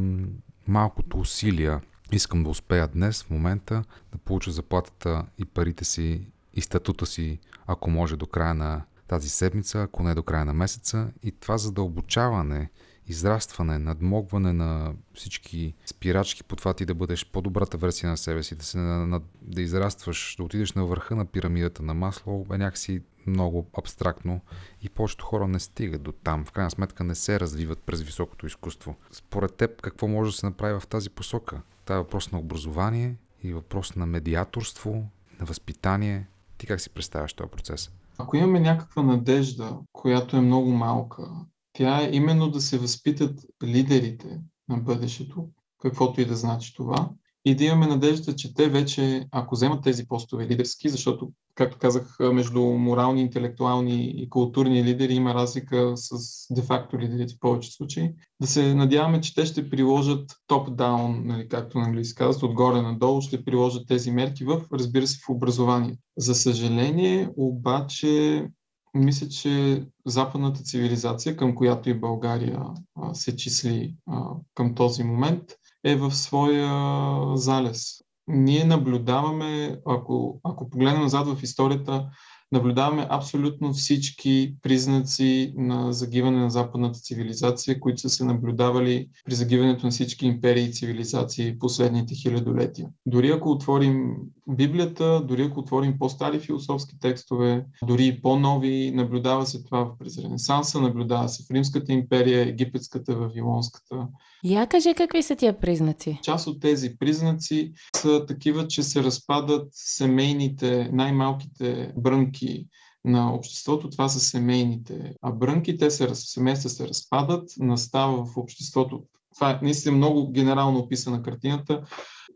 малкото 0.68 1.20
усилия. 1.20 1.82
Искам 2.12 2.44
да 2.44 2.50
успея 2.50 2.88
днес, 2.88 3.24
в 3.24 3.30
момента, 3.30 3.84
да 4.12 4.18
получа 4.18 4.52
заплатата 4.52 5.26
и 5.38 5.46
парите 5.46 5.86
си 5.86 6.28
и 6.54 6.62
статута 6.62 7.06
си, 7.06 7.40
ако 7.68 7.90
може 7.90 8.18
до 8.18 8.26
края 8.26 8.54
на 8.54 8.82
тази 9.08 9.30
седмица, 9.30 9.82
ако 9.82 10.04
не 10.04 10.16
до 10.16 10.24
края 10.24 10.46
на 10.46 10.54
месеца. 10.54 11.12
И 11.24 11.32
това 11.32 11.58
задълбочаване 11.58 12.70
израстване, 13.08 13.78
надмогване 13.78 14.54
на 14.54 14.94
всички 15.14 15.74
спирачки 15.86 16.44
по 16.44 16.56
това 16.56 16.74
ти 16.74 16.86
да 16.86 16.96
бъдеш 16.96 17.26
по-добрата 17.26 17.78
версия 17.78 18.10
на 18.10 18.18
себе 18.18 18.44
си, 18.44 18.56
да, 18.56 18.64
се, 18.64 18.78
на, 18.78 19.22
да 19.42 19.62
израстваш, 19.62 20.36
да 20.38 20.44
отидеш 20.44 20.74
на 20.74 20.86
върха 20.86 21.16
на 21.16 21.26
пирамидата 21.26 21.84
на 21.84 21.94
масло, 21.94 22.46
е 22.54 22.58
някакси 22.58 23.02
много 23.28 23.68
абстрактно 23.78 24.42
и 24.82 24.90
повечето 24.90 25.26
хора 25.26 25.48
не 25.48 25.60
стигат 25.60 26.02
до 26.02 26.12
там. 26.12 26.46
В 26.46 26.52
крайна 26.52 26.72
сметка 26.72 27.04
не 27.04 27.16
се 27.16 27.40
развиват 27.40 27.80
през 27.80 28.02
високото 28.02 28.46
изкуство. 28.46 28.96
Според 29.12 29.56
теб 29.56 29.82
какво 29.82 30.08
може 30.08 30.32
да 30.32 30.38
се 30.38 30.46
направи 30.46 30.80
в 30.80 30.88
тази 30.88 31.10
посока? 31.10 31.62
Това 31.86 31.96
е 31.96 32.00
въпрос 32.00 32.32
на 32.32 32.40
образование 32.40 33.16
и 33.44 33.54
въпрос 33.54 33.96
на 33.96 34.06
медиаторство, 34.06 34.92
на 35.40 35.46
възпитание. 35.46 36.28
Ти 36.58 36.68
как 36.68 36.82
си 36.82 36.90
представяш 36.90 37.34
този 37.34 37.50
процес? 37.50 37.92
Ако 38.18 38.38
имаме 38.38 38.60
някаква 38.60 39.04
надежда, 39.04 39.78
която 39.92 40.38
е 40.38 40.42
много 40.42 40.72
малка, 40.72 41.24
тя 41.74 42.02
е 42.02 42.10
именно 42.14 42.50
да 42.50 42.62
се 42.62 42.78
възпитат 42.78 43.46
лидерите 43.64 44.40
на 44.70 44.78
бъдещето, 44.78 45.50
каквото 45.82 46.22
и 46.22 46.26
да 46.26 46.36
значи 46.36 46.74
това, 46.76 47.10
и 47.46 47.56
да 47.56 47.64
имаме 47.64 47.88
надежда, 47.88 48.36
че 48.36 48.54
те 48.54 48.70
вече, 48.70 49.28
ако 49.32 49.56
вземат 49.56 49.84
тези 49.84 50.08
постове 50.08 50.48
лидерски, 50.48 50.90
защото, 50.90 51.32
както 51.56 51.78
казах, 51.78 52.18
между 52.20 52.62
морални, 52.62 53.22
интелектуални 53.22 54.14
и 54.18 54.30
културни 54.30 54.84
лидери 54.84 55.14
има 55.14 55.34
разлика 55.34 55.94
с 55.96 56.18
де-факто 56.54 57.00
лидерите 57.00 57.34
в 57.34 57.40
повече 57.40 57.72
случаи, 57.72 58.14
да 58.42 58.48
се 58.48 58.74
надяваме, 58.74 59.22
че 59.22 59.36
те 59.36 59.46
ще 59.46 59.70
приложат 59.70 60.32
топ-даун, 60.48 61.26
нали, 61.26 61.48
както 61.48 61.80
на 61.80 61.86
английски 61.86 62.16
казват, 62.16 62.44
отгоре 62.44 62.82
надолу, 62.82 63.22
ще 63.22 63.46
приложат 63.46 63.88
тези 63.88 64.12
мерки 64.12 64.44
в, 64.44 64.62
разбира 64.74 65.08
се, 65.08 65.20
в 65.26 65.30
образование. 65.30 65.98
За 66.18 66.36
съжаление, 66.36 67.30
обаче, 67.38 68.46
мисля, 68.94 69.28
че 69.28 69.84
западната 70.06 70.64
цивилизация, 70.64 71.38
към 71.38 71.56
която 71.56 71.90
и 71.90 72.00
България 72.00 72.64
а, 72.96 73.14
се 73.14 73.36
числи 73.36 73.96
а, 74.08 74.24
към 74.54 74.76
този 74.76 75.04
момент, 75.04 75.44
е 75.84 75.96
в 75.96 76.12
своя 76.12 77.38
залез. 77.38 78.02
Ние 78.28 78.64
наблюдаваме, 78.64 79.78
ако, 79.86 80.40
ако 80.44 80.70
погледнем 80.70 81.02
назад 81.02 81.28
в 81.28 81.44
историята, 81.44 82.10
наблюдаваме 82.52 83.08
абсолютно 83.10 83.74
всички 83.74 84.56
признаци 84.62 85.54
на 85.58 85.94
загиване 85.94 86.40
на 86.40 86.50
западната 86.50 87.00
цивилизация, 87.00 87.80
които 87.80 88.02
са 88.02 88.10
се 88.10 88.26
наблюдавали 88.26 89.10
при 89.26 89.36
загиването 89.36 89.86
на 89.86 89.92
всички 89.92 90.26
империи 90.26 90.64
и 90.64 90.74
цивилизации 90.74 91.60
последните 91.60 92.16
хилядолетия. 92.16 92.90
Дори 93.06 93.32
ако 93.32 93.52
отворим 93.52 94.16
Библията, 94.50 95.22
дори 95.28 95.44
ако 95.44 95.60
отворим 95.60 95.98
по-стари 96.00 96.40
философски 96.40 97.00
текстове, 97.00 97.66
дори 97.88 98.06
и 98.06 98.22
по-нови, 98.22 98.92
наблюдава 98.92 99.46
се 99.46 99.64
това 99.64 99.98
през 100.00 100.18
Ренесанса, 100.18 100.82
наблюдава 100.82 101.30
се 101.30 101.44
в 101.44 101.52
Римската 101.52 101.94
империя, 101.94 102.42
Египетската, 102.48 103.16
Вавилонската. 103.16 104.08
Я 104.44 104.68
кажи 104.68 104.94
какви 104.98 105.24
са 105.24 105.36
тия 105.36 105.60
признаци? 105.60 106.20
Част 106.24 106.48
от 106.48 106.62
тези 106.62 106.98
признаци 106.98 107.74
са 107.96 108.26
такива, 108.26 108.68
че 108.68 108.84
се 108.84 109.04
разпадат 109.04 109.68
семейните, 109.72 110.90
най-малките 110.94 111.94
брънки 111.98 112.68
на 113.06 113.34
обществото, 113.34 113.90
това 113.90 114.10
са 114.10 114.20
семейните 114.20 115.14
а 115.22 115.32
брънки, 115.32 115.78
те 115.78 115.92
се, 115.92 116.16
семейства 116.16 116.70
се 116.70 116.88
разпадат, 116.88 117.50
настава 117.60 118.26
в 118.26 118.38
обществото. 118.38 119.04
Това 119.36 119.52
е 119.52 119.60
наистина 119.62 119.98
много 119.98 120.32
генерално 120.32 120.80
описана 120.80 121.24
картината 121.24 121.82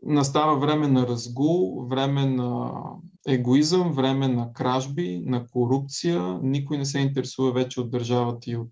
настава 0.06 0.58
време 0.58 0.88
на 0.88 1.06
разгул, 1.06 1.86
време 1.86 2.26
на 2.26 2.72
егоизъм, 3.26 3.92
време 3.92 4.28
на 4.28 4.52
кражби, 4.52 5.22
на 5.24 5.46
корупция. 5.46 6.38
Никой 6.42 6.78
не 6.78 6.84
се 6.84 6.98
интересува 6.98 7.52
вече 7.52 7.80
от 7.80 7.90
държавата 7.90 8.50
и 8.50 8.56
от 8.56 8.68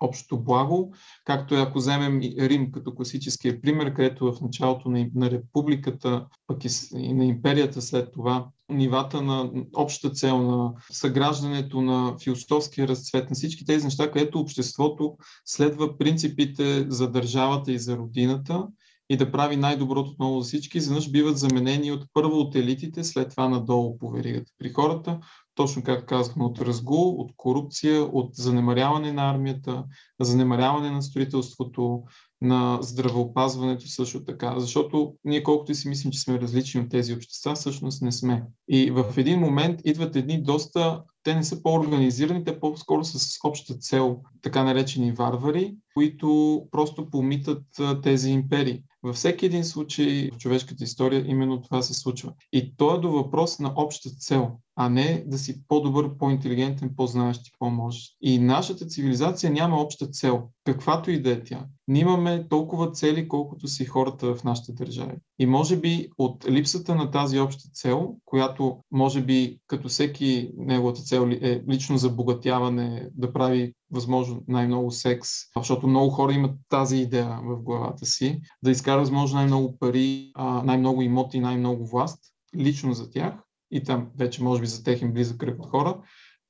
общото 0.00 0.40
благо, 0.40 0.92
както 1.24 1.54
е 1.54 1.60
ако 1.60 1.78
вземем 1.78 2.20
Рим 2.22 2.72
като 2.72 2.94
класическия 2.94 3.60
пример, 3.60 3.94
където 3.94 4.32
в 4.32 4.40
началото 4.40 4.88
на, 4.88 5.06
на 5.14 5.30
републиката, 5.30 6.26
пък 6.46 6.64
и, 6.64 6.68
и 6.96 7.12
на 7.14 7.24
империята 7.24 7.82
след 7.82 8.12
това, 8.12 8.48
нивата 8.68 9.22
на 9.22 9.50
общата 9.76 10.14
цел 10.14 10.42
на 10.42 10.72
съграждането 10.90 11.80
на 11.80 12.16
философския 12.22 12.88
разцвет, 12.88 13.30
на 13.30 13.34
всички 13.34 13.64
тези 13.64 13.84
неща, 13.84 14.10
където 14.10 14.40
обществото 14.40 15.16
следва 15.44 15.98
принципите 15.98 16.90
за 16.90 17.10
държавата 17.10 17.72
и 17.72 17.78
за 17.78 17.96
родината 17.96 18.66
и 19.10 19.16
да 19.16 19.32
прави 19.32 19.56
най-доброто 19.56 20.10
отново 20.10 20.40
за 20.40 20.48
всички, 20.48 20.78
изведнъж 20.78 21.10
биват 21.10 21.38
заменени 21.38 21.92
от 21.92 22.04
първо 22.12 22.36
от 22.36 22.54
елитите, 22.54 23.04
след 23.04 23.30
това 23.30 23.48
надолу 23.48 23.98
по 23.98 24.10
веригата. 24.10 24.52
При 24.58 24.68
хората, 24.68 25.18
точно 25.54 25.82
както 25.82 26.06
казахме, 26.06 26.44
от 26.44 26.60
разгул, 26.60 27.20
от 27.20 27.32
корупция, 27.36 28.02
от 28.02 28.34
занемаряване 28.34 29.12
на 29.12 29.30
армията, 29.30 29.84
занемаряване 30.20 30.90
на 30.90 31.02
строителството, 31.02 32.02
на 32.42 32.78
здравеопазването 32.82 33.88
също 33.88 34.24
така. 34.24 34.54
Защото 34.60 35.14
ние 35.24 35.42
колкото 35.42 35.72
и 35.72 35.74
си 35.74 35.88
мислим, 35.88 36.12
че 36.12 36.20
сме 36.20 36.40
различни 36.40 36.80
от 36.80 36.90
тези 36.90 37.14
общества, 37.14 37.54
всъщност 37.54 38.02
не 38.02 38.12
сме. 38.12 38.44
И 38.68 38.90
в 38.90 39.04
един 39.16 39.40
момент 39.40 39.80
идват 39.84 40.16
едни 40.16 40.42
доста, 40.42 41.02
те 41.22 41.34
не 41.34 41.44
са 41.44 41.62
по-организирани, 41.62 42.44
те 42.44 42.60
по-скоро 42.60 43.04
с 43.04 43.38
обща 43.44 43.74
цел, 43.74 44.20
така 44.42 44.64
наречени 44.64 45.12
варвари, 45.12 45.76
които 45.94 46.62
просто 46.70 47.10
помитат 47.10 47.64
тези 48.02 48.30
империи. 48.30 48.82
Във 49.04 49.16
всеки 49.16 49.46
един 49.46 49.64
случай 49.64 50.30
в 50.32 50.38
човешката 50.38 50.84
история 50.84 51.24
именно 51.26 51.62
това 51.62 51.82
се 51.82 51.94
случва. 51.94 52.32
И 52.52 52.76
то 52.76 52.96
е 52.96 53.00
до 53.00 53.10
въпрос 53.10 53.58
на 53.58 53.72
обща 53.76 54.10
цел. 54.10 54.50
а 54.76 54.88
не 54.88 55.24
да 55.26 55.38
си 55.38 55.62
по-добър, 55.68 56.16
по-интелигентен, 56.18 56.90
по-знаещ 56.96 57.46
и 57.46 57.50
по-можещ. 57.58 58.16
И 58.20 58.38
нашата 58.38 58.86
цивилизация 58.86 59.52
няма 59.52 59.80
обща 59.80 60.06
цел, 60.06 60.42
каквато 60.64 61.10
и 61.10 61.22
да 61.22 61.30
е 61.30 61.44
тя. 61.44 61.66
Ние 61.88 62.02
имаме 62.02 62.46
толкова 62.48 62.90
цели, 62.90 63.28
колкото 63.28 63.68
си 63.68 63.84
хората 63.84 64.34
в 64.34 64.44
нашите 64.44 64.72
държави. 64.72 65.14
И 65.38 65.46
може 65.46 65.76
би 65.76 66.08
от 66.18 66.48
липсата 66.48 66.94
на 66.94 67.10
тази 67.10 67.40
обща 67.40 67.68
цел, 67.72 68.14
която 68.24 68.78
може 68.90 69.22
би 69.22 69.58
като 69.66 69.88
всеки 69.88 70.50
неговата 70.56 71.02
цел 71.02 71.30
е 71.30 71.62
лично 71.70 71.98
забогатяване, 71.98 73.08
да 73.14 73.32
прави 73.32 73.72
възможно 73.94 74.42
най-много 74.48 74.90
секс, 74.90 75.28
защото 75.56 75.86
много 75.86 76.10
хора 76.10 76.32
имат 76.32 76.52
тази 76.68 76.96
идея 76.96 77.38
в 77.44 77.62
главата 77.62 78.06
си, 78.06 78.40
да 78.62 78.70
изкара 78.70 79.00
възможно 79.00 79.36
най-много 79.36 79.78
пари, 79.78 80.32
най-много 80.64 81.02
имоти, 81.02 81.40
най-много 81.40 81.86
власт, 81.86 82.18
лично 82.56 82.92
за 82.92 83.10
тях, 83.10 83.34
и 83.70 83.82
там 83.82 84.08
вече 84.18 84.42
може 84.42 84.60
би 84.60 84.66
за 84.66 84.84
техен 84.84 85.12
близък 85.12 85.38
кръг 85.38 85.60
от 85.60 85.70
хора, 85.70 86.00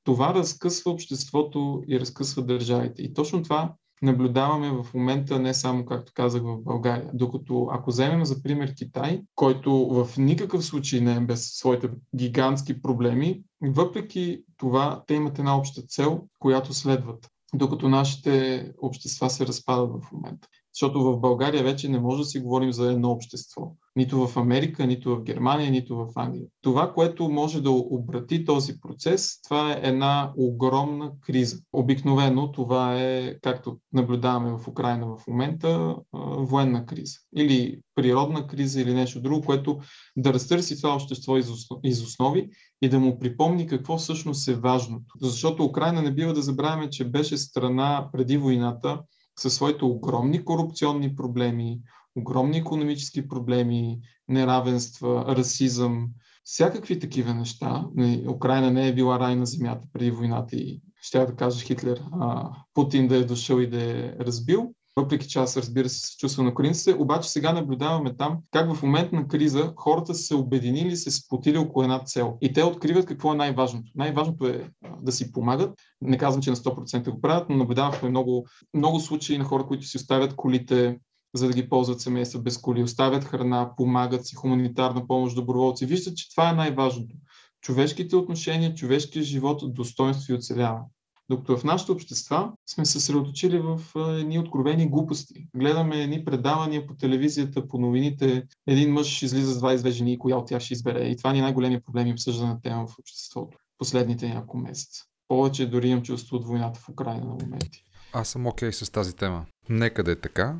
това 0.04 0.34
разкъсва 0.34 0.90
обществото 0.90 1.82
и 1.88 2.00
разкъсва 2.00 2.42
държавите. 2.42 3.02
И 3.02 3.14
точно 3.14 3.42
това 3.42 3.74
наблюдаваме 4.02 4.70
в 4.70 4.94
момента 4.94 5.38
не 5.38 5.54
само, 5.54 5.84
както 5.84 6.12
казах, 6.14 6.42
в 6.42 6.62
България. 6.62 7.10
Докато 7.14 7.68
ако 7.70 7.90
вземем 7.90 8.24
за 8.24 8.42
пример 8.42 8.74
Китай, 8.74 9.22
който 9.34 9.72
в 9.72 10.18
никакъв 10.18 10.64
случай 10.64 11.00
не 11.00 11.14
е 11.14 11.20
без 11.20 11.50
своите 11.52 11.90
гигантски 12.16 12.82
проблеми, 12.82 13.42
въпреки 13.62 14.44
това 14.56 15.02
те 15.06 15.14
имат 15.14 15.38
една 15.38 15.58
обща 15.58 15.82
цел, 15.82 16.22
която 16.38 16.74
следват 16.74 17.30
докато 17.54 17.88
нашите 17.88 18.72
общества 18.78 19.30
се 19.30 19.46
разпадат 19.46 19.90
в 19.90 20.12
момента. 20.12 20.48
Защото 20.74 21.04
в 21.04 21.20
България 21.20 21.62
вече 21.62 21.88
не 21.88 22.00
може 22.00 22.18
да 22.18 22.24
си 22.24 22.40
говорим 22.40 22.72
за 22.72 22.92
едно 22.92 23.10
общество. 23.10 23.72
Нито 23.96 24.26
в 24.26 24.36
Америка, 24.36 24.86
нито 24.86 25.16
в 25.16 25.22
Германия, 25.22 25.70
нито 25.70 25.96
в 25.96 26.06
Англия. 26.16 26.46
Това, 26.62 26.92
което 26.92 27.28
може 27.28 27.60
да 27.60 27.70
обрати 27.70 28.44
този 28.44 28.80
процес, 28.80 29.42
това 29.42 29.72
е 29.72 29.80
една 29.82 30.32
огромна 30.36 31.12
криза. 31.20 31.58
Обикновено 31.72 32.52
това 32.52 33.00
е, 33.00 33.34
както 33.42 33.78
наблюдаваме 33.92 34.58
в 34.58 34.68
Украина 34.68 35.06
в 35.06 35.26
момента, 35.26 35.96
военна 36.38 36.86
криза. 36.86 37.16
Или 37.36 37.80
природна 37.94 38.46
криза, 38.46 38.80
или 38.80 38.94
нещо 38.94 39.20
друго, 39.20 39.42
което 39.46 39.78
да 40.16 40.32
разтърси 40.32 40.76
това 40.76 40.94
общество 40.94 41.36
из 41.82 42.02
основи 42.02 42.50
и 42.82 42.88
да 42.88 43.00
му 43.00 43.18
припомни 43.18 43.66
какво 43.66 43.96
всъщност 43.96 44.48
е 44.48 44.54
важното. 44.54 45.14
Защото 45.20 45.64
Украина 45.64 46.02
не 46.02 46.14
бива 46.14 46.32
да 46.32 46.42
забравяме, 46.42 46.90
че 46.90 47.10
беше 47.10 47.36
страна 47.36 48.08
преди 48.12 48.36
войната, 48.36 49.02
със 49.38 49.54
своите 49.54 49.84
огромни 49.84 50.44
корупционни 50.44 51.16
проблеми, 51.16 51.80
огромни 52.16 52.58
економически 52.58 53.28
проблеми, 53.28 54.00
неравенства, 54.28 55.24
расизъм, 55.28 56.08
всякакви 56.44 56.98
такива 56.98 57.34
неща. 57.34 57.86
Украина 58.28 58.70
не 58.70 58.88
е 58.88 58.94
била 58.94 59.20
рай 59.20 59.36
на 59.36 59.46
земята 59.46 59.86
преди 59.92 60.10
войната 60.10 60.56
и 60.56 60.80
ще 61.00 61.26
да 61.26 61.36
кажа 61.36 61.64
Хитлер, 61.64 62.02
а, 62.12 62.50
Путин 62.74 63.08
да 63.08 63.16
е 63.16 63.24
дошъл 63.24 63.58
и 63.58 63.70
да 63.70 63.82
е 63.82 64.12
разбил 64.20 64.74
въпреки 64.96 65.28
че 65.28 65.38
аз 65.38 65.56
разбира 65.56 65.88
се 65.88 66.06
се 66.06 66.16
чувствам 66.16 66.46
на 66.46 66.52
украинците, 66.52 66.94
обаче 66.94 67.30
сега 67.30 67.52
наблюдаваме 67.52 68.16
там 68.16 68.38
как 68.50 68.74
в 68.74 68.82
момент 68.82 69.12
на 69.12 69.28
криза 69.28 69.72
хората 69.76 70.14
са 70.14 70.22
се 70.22 70.34
обединили, 70.34 70.96
се 70.96 71.10
спотили 71.10 71.58
около 71.58 71.82
една 71.82 72.04
цел. 72.04 72.38
И 72.40 72.52
те 72.52 72.62
откриват 72.62 73.06
какво 73.06 73.32
е 73.32 73.36
най-важното. 73.36 73.92
Най-важното 73.94 74.46
е 74.46 74.70
да 75.02 75.12
си 75.12 75.32
помагат. 75.32 75.78
Не 76.00 76.18
казвам, 76.18 76.42
че 76.42 76.50
на 76.50 76.56
100% 76.56 77.10
го 77.10 77.20
правят, 77.20 77.48
но 77.48 77.56
наблюдавахме 77.56 78.08
много, 78.08 78.46
много 78.74 79.00
случаи 79.00 79.38
на 79.38 79.44
хора, 79.44 79.66
които 79.66 79.86
си 79.86 79.96
оставят 79.96 80.36
колите, 80.36 80.98
за 81.34 81.46
да 81.46 81.52
ги 81.52 81.68
ползват 81.68 82.00
семейства 82.00 82.40
без 82.40 82.58
коли, 82.58 82.82
оставят 82.82 83.24
храна, 83.24 83.70
помагат 83.76 84.26
си, 84.26 84.36
хуманитарна 84.36 85.06
помощ, 85.06 85.36
доброволци. 85.36 85.86
Виждат, 85.86 86.16
че 86.16 86.30
това 86.30 86.50
е 86.50 86.54
най-важното. 86.54 87.14
Човешките 87.60 88.16
отношения, 88.16 88.74
човешкия 88.74 89.22
живот, 89.22 89.74
достоинство 89.74 90.32
и 90.32 90.36
оцеляване. 90.36 90.84
Докато 91.30 91.58
в 91.58 91.64
нашите 91.64 91.92
общества 91.92 92.52
сме 92.66 92.84
се 92.84 92.92
съсредоточили 92.92 93.58
в 93.58 93.80
едни 93.96 94.38
откровени 94.38 94.88
глупости. 94.88 95.46
Гледаме 95.56 96.02
едни 96.02 96.24
предавания 96.24 96.86
по 96.86 96.94
телевизията, 96.94 97.68
по 97.68 97.78
новините. 97.78 98.44
Един 98.66 98.92
мъж 98.92 99.22
излиза 99.22 99.52
с 99.52 99.60
22 99.60 99.90
жени 99.90 100.12
и 100.12 100.18
коя 100.18 100.36
от 100.36 100.48
тях 100.48 100.62
ще 100.62 100.74
избере. 100.74 101.08
И 101.08 101.16
това 101.16 101.32
ни 101.32 101.38
е 101.38 101.42
най-големия 101.42 101.80
проблем 101.80 102.06
и 102.06 102.12
обсъждана 102.12 102.60
тема 102.60 102.86
в 102.86 102.98
обществото 102.98 103.58
последните 103.78 104.28
няколко 104.28 104.56
месеца. 104.56 105.04
Повече 105.28 105.66
дори 105.66 105.88
имам 105.88 106.02
чувство 106.02 106.36
от 106.36 106.46
войната 106.46 106.80
в 106.80 106.88
Украина 106.88 107.24
на 107.24 107.36
моменти. 107.42 107.84
Аз 108.12 108.28
съм 108.28 108.46
окей 108.46 108.68
okay 108.68 108.84
с 108.84 108.90
тази 108.90 109.16
тема. 109.16 109.46
Нека 109.68 110.04
да 110.04 110.12
е 110.12 110.16
така. 110.16 110.56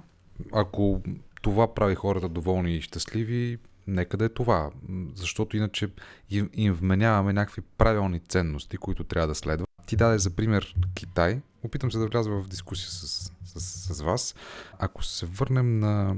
Ако 0.53 1.01
това 1.43 1.75
прави 1.75 1.95
хората 1.95 2.29
доволни 2.29 2.77
и 2.77 2.81
щастливи, 2.81 3.59
нека 3.87 4.17
да 4.17 4.25
е 4.25 4.29
това. 4.29 4.71
Защото 5.15 5.57
иначе 5.57 5.89
им, 6.31 6.75
вменяваме 6.75 7.33
някакви 7.33 7.63
правилни 7.79 8.21
ценности, 8.21 8.77
които 8.77 9.05
трябва 9.05 9.29
да 9.29 9.35
следват. 9.35 9.64
Ти 9.87 9.97
даде 9.97 10.19
за 10.19 10.31
пример 10.31 10.75
Китай. 10.95 11.41
Опитам 11.63 11.93
се 11.93 11.99
да 11.99 12.07
вляза 12.07 12.31
в 12.31 12.49
дискусия 12.49 12.91
с, 12.91 13.31
с, 13.45 13.95
с 13.95 14.01
вас. 14.01 14.35
Ако 14.79 15.03
се 15.05 15.27
върнем 15.27 15.79
на 15.79 16.17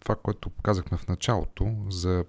това, 0.00 0.16
което 0.16 0.50
показахме 0.50 0.98
в 0.98 1.08
началото 1.08 1.76
за 1.90 2.24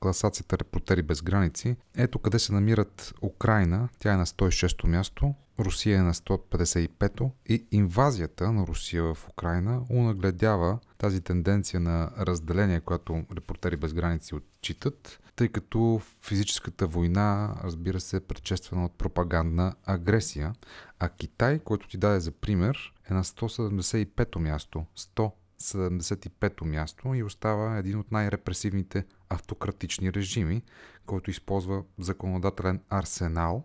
класацията 0.00 0.58
Репортери 0.58 1.02
без 1.02 1.22
граници, 1.22 1.76
ето 1.96 2.18
къде 2.18 2.38
се 2.38 2.52
намират 2.52 3.14
Украина, 3.22 3.88
тя 3.98 4.12
е 4.12 4.16
на 4.16 4.26
106-то 4.26 4.86
място, 4.86 5.34
Русия 5.58 5.98
е 5.98 6.02
на 6.02 6.14
155-то 6.14 7.30
и 7.46 7.64
инвазията 7.70 8.52
на 8.52 8.66
Русия 8.66 9.02
в 9.02 9.28
Украина 9.28 9.82
унагледява 9.90 10.78
тази 10.98 11.20
тенденция 11.20 11.80
на 11.80 12.10
разделение, 12.18 12.80
която 12.80 13.24
Репортери 13.36 13.76
без 13.76 13.94
граници 13.94 14.34
отчитат 14.34 15.20
тъй 15.36 15.48
като 15.48 16.00
физическата 16.22 16.86
война, 16.86 17.54
разбира 17.64 18.00
се, 18.00 18.16
е 18.16 18.20
предшествана 18.20 18.84
от 18.84 18.98
пропагандна 18.98 19.74
агресия, 19.84 20.54
а 20.98 21.08
Китай, 21.08 21.58
който 21.58 21.88
ти 21.88 21.98
даде 21.98 22.20
за 22.20 22.32
пример, 22.32 22.94
е 23.10 23.14
на 23.14 23.24
175-то 23.24 24.38
място. 24.38 24.86
175-то 24.96 26.64
място 26.64 27.14
и 27.14 27.22
остава 27.22 27.76
един 27.76 27.98
от 27.98 28.12
най-репресивните 28.12 29.04
автократични 29.28 30.12
режими, 30.12 30.62
който 31.06 31.30
използва 31.30 31.82
законодателен 31.98 32.80
арсенал, 32.90 33.64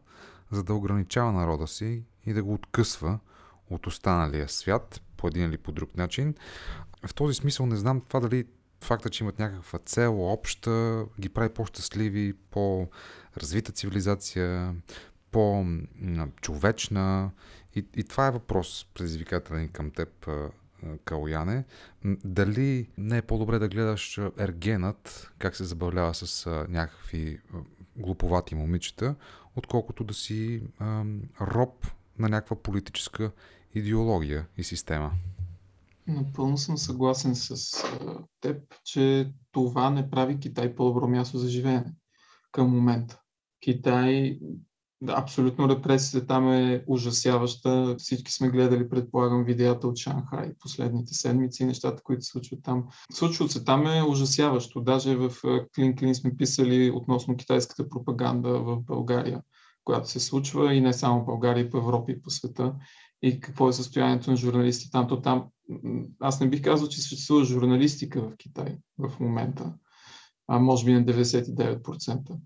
за 0.52 0.64
да 0.64 0.74
ограничава 0.74 1.32
народа 1.32 1.68
си 1.68 2.04
и 2.26 2.34
да 2.34 2.44
го 2.44 2.54
откъсва 2.54 3.20
от 3.70 3.88
останалия 3.88 4.50
свят 4.50 5.02
по 5.18 5.28
един 5.28 5.50
или 5.50 5.58
по 5.58 5.72
друг 5.72 5.98
начин. 5.98 6.36
В 7.08 7.14
този 7.14 7.36
смисъл 7.36 7.66
не 7.66 7.76
знам 7.76 8.02
това 8.02 8.20
дали 8.20 8.46
факта, 8.82 9.10
че 9.10 9.24
имат 9.24 9.40
някаква 9.40 9.80
цел 9.80 10.32
обща, 10.32 11.06
ги 11.20 11.30
прави 11.30 11.50
по-щастливи, 11.50 12.34
по-развита 12.52 13.72
цивилизация, 13.72 14.76
по-човечна. 15.32 17.32
И, 17.76 17.86
и 17.96 18.04
това 18.04 18.28
е 18.28 18.32
въпрос 18.32 18.88
предизвикателен 18.94 19.70
към 19.70 19.92
теб, 19.92 20.30
Калояне. 21.06 21.64
Дали 22.06 22.90
не 22.98 23.18
е 23.18 23.22
по-добре 23.22 23.60
да 23.60 23.68
гледаш 23.68 24.20
ергенът, 24.40 25.32
как 25.40 25.56
се 25.56 25.64
забавлява 25.64 26.14
с 26.14 26.66
някакви 26.70 27.40
глуповати 27.96 28.56
момичета, 28.56 29.16
отколкото 29.56 30.04
да 30.04 30.14
си 30.14 30.62
роб 31.42 31.88
на 32.20 32.30
някаква 32.30 32.56
политическа 32.56 33.32
идеология 33.76 34.48
и 34.58 34.64
система? 34.64 35.12
Напълно 36.08 36.58
съм 36.58 36.78
съгласен 36.78 37.36
с 37.36 37.84
теб, 38.42 38.58
че 38.84 39.34
това 39.52 39.90
не 39.90 40.10
прави 40.10 40.40
Китай 40.40 40.76
по-добро 40.76 41.08
място 41.08 41.38
за 41.38 41.50
живеене 41.50 41.94
към 42.52 42.70
момента. 42.70 43.20
Китай, 43.64 44.40
абсолютно 45.08 45.70
репресията 45.70 46.28
там 46.28 46.54
е 46.54 46.84
ужасяваща. 46.88 47.96
Всички 47.98 48.32
сме 48.32 48.50
гледали, 48.50 48.90
предполагам, 48.90 49.44
видеята 49.44 49.88
от 49.88 49.98
Шанхай 49.98 50.54
последните 50.60 51.14
седмици, 51.14 51.66
нещата, 51.66 52.04
които 52.04 52.22
се 52.22 52.30
случват 52.30 52.60
там. 52.64 52.86
Случват 53.14 53.52
се 53.52 53.64
там 53.64 53.88
е 53.88 54.04
ужасяващо. 54.04 54.82
Даже 54.82 55.16
в 55.16 55.32
Клин 55.76 55.96
Клин 55.96 56.16
сме 56.16 56.36
писали 56.36 56.92
относно 56.92 57.38
китайската 57.38 57.90
пропаганда 57.90 58.50
в 58.50 58.82
България, 58.82 59.42
която 59.84 60.10
се 60.10 60.20
случва 60.20 60.74
и 60.74 60.82
не 60.82 60.94
само 60.94 61.22
в 61.22 61.26
България, 61.26 61.66
и 61.66 61.70
по 61.70 61.78
Европа 61.78 62.12
и 62.12 62.22
по 62.22 62.30
света 62.30 62.76
и 63.22 63.40
какво 63.40 63.70
е 63.70 63.74
състоянието 63.74 64.32
на 64.32 64.38
журналисти 64.38 64.92
там. 64.92 65.08
То 65.08 65.22
там 65.22 65.44
аз 66.20 66.40
не 66.40 66.50
бих 66.50 66.62
казал, 66.62 66.88
че 66.88 67.02
съществува 67.02 67.44
журналистика 67.44 68.22
в 68.22 68.38
Китай 68.38 68.78
в 68.98 69.20
момента, 69.20 69.74
а 70.48 70.60
може 70.60 70.86
би 70.86 70.94
на 70.94 71.06
99%. 71.06 72.38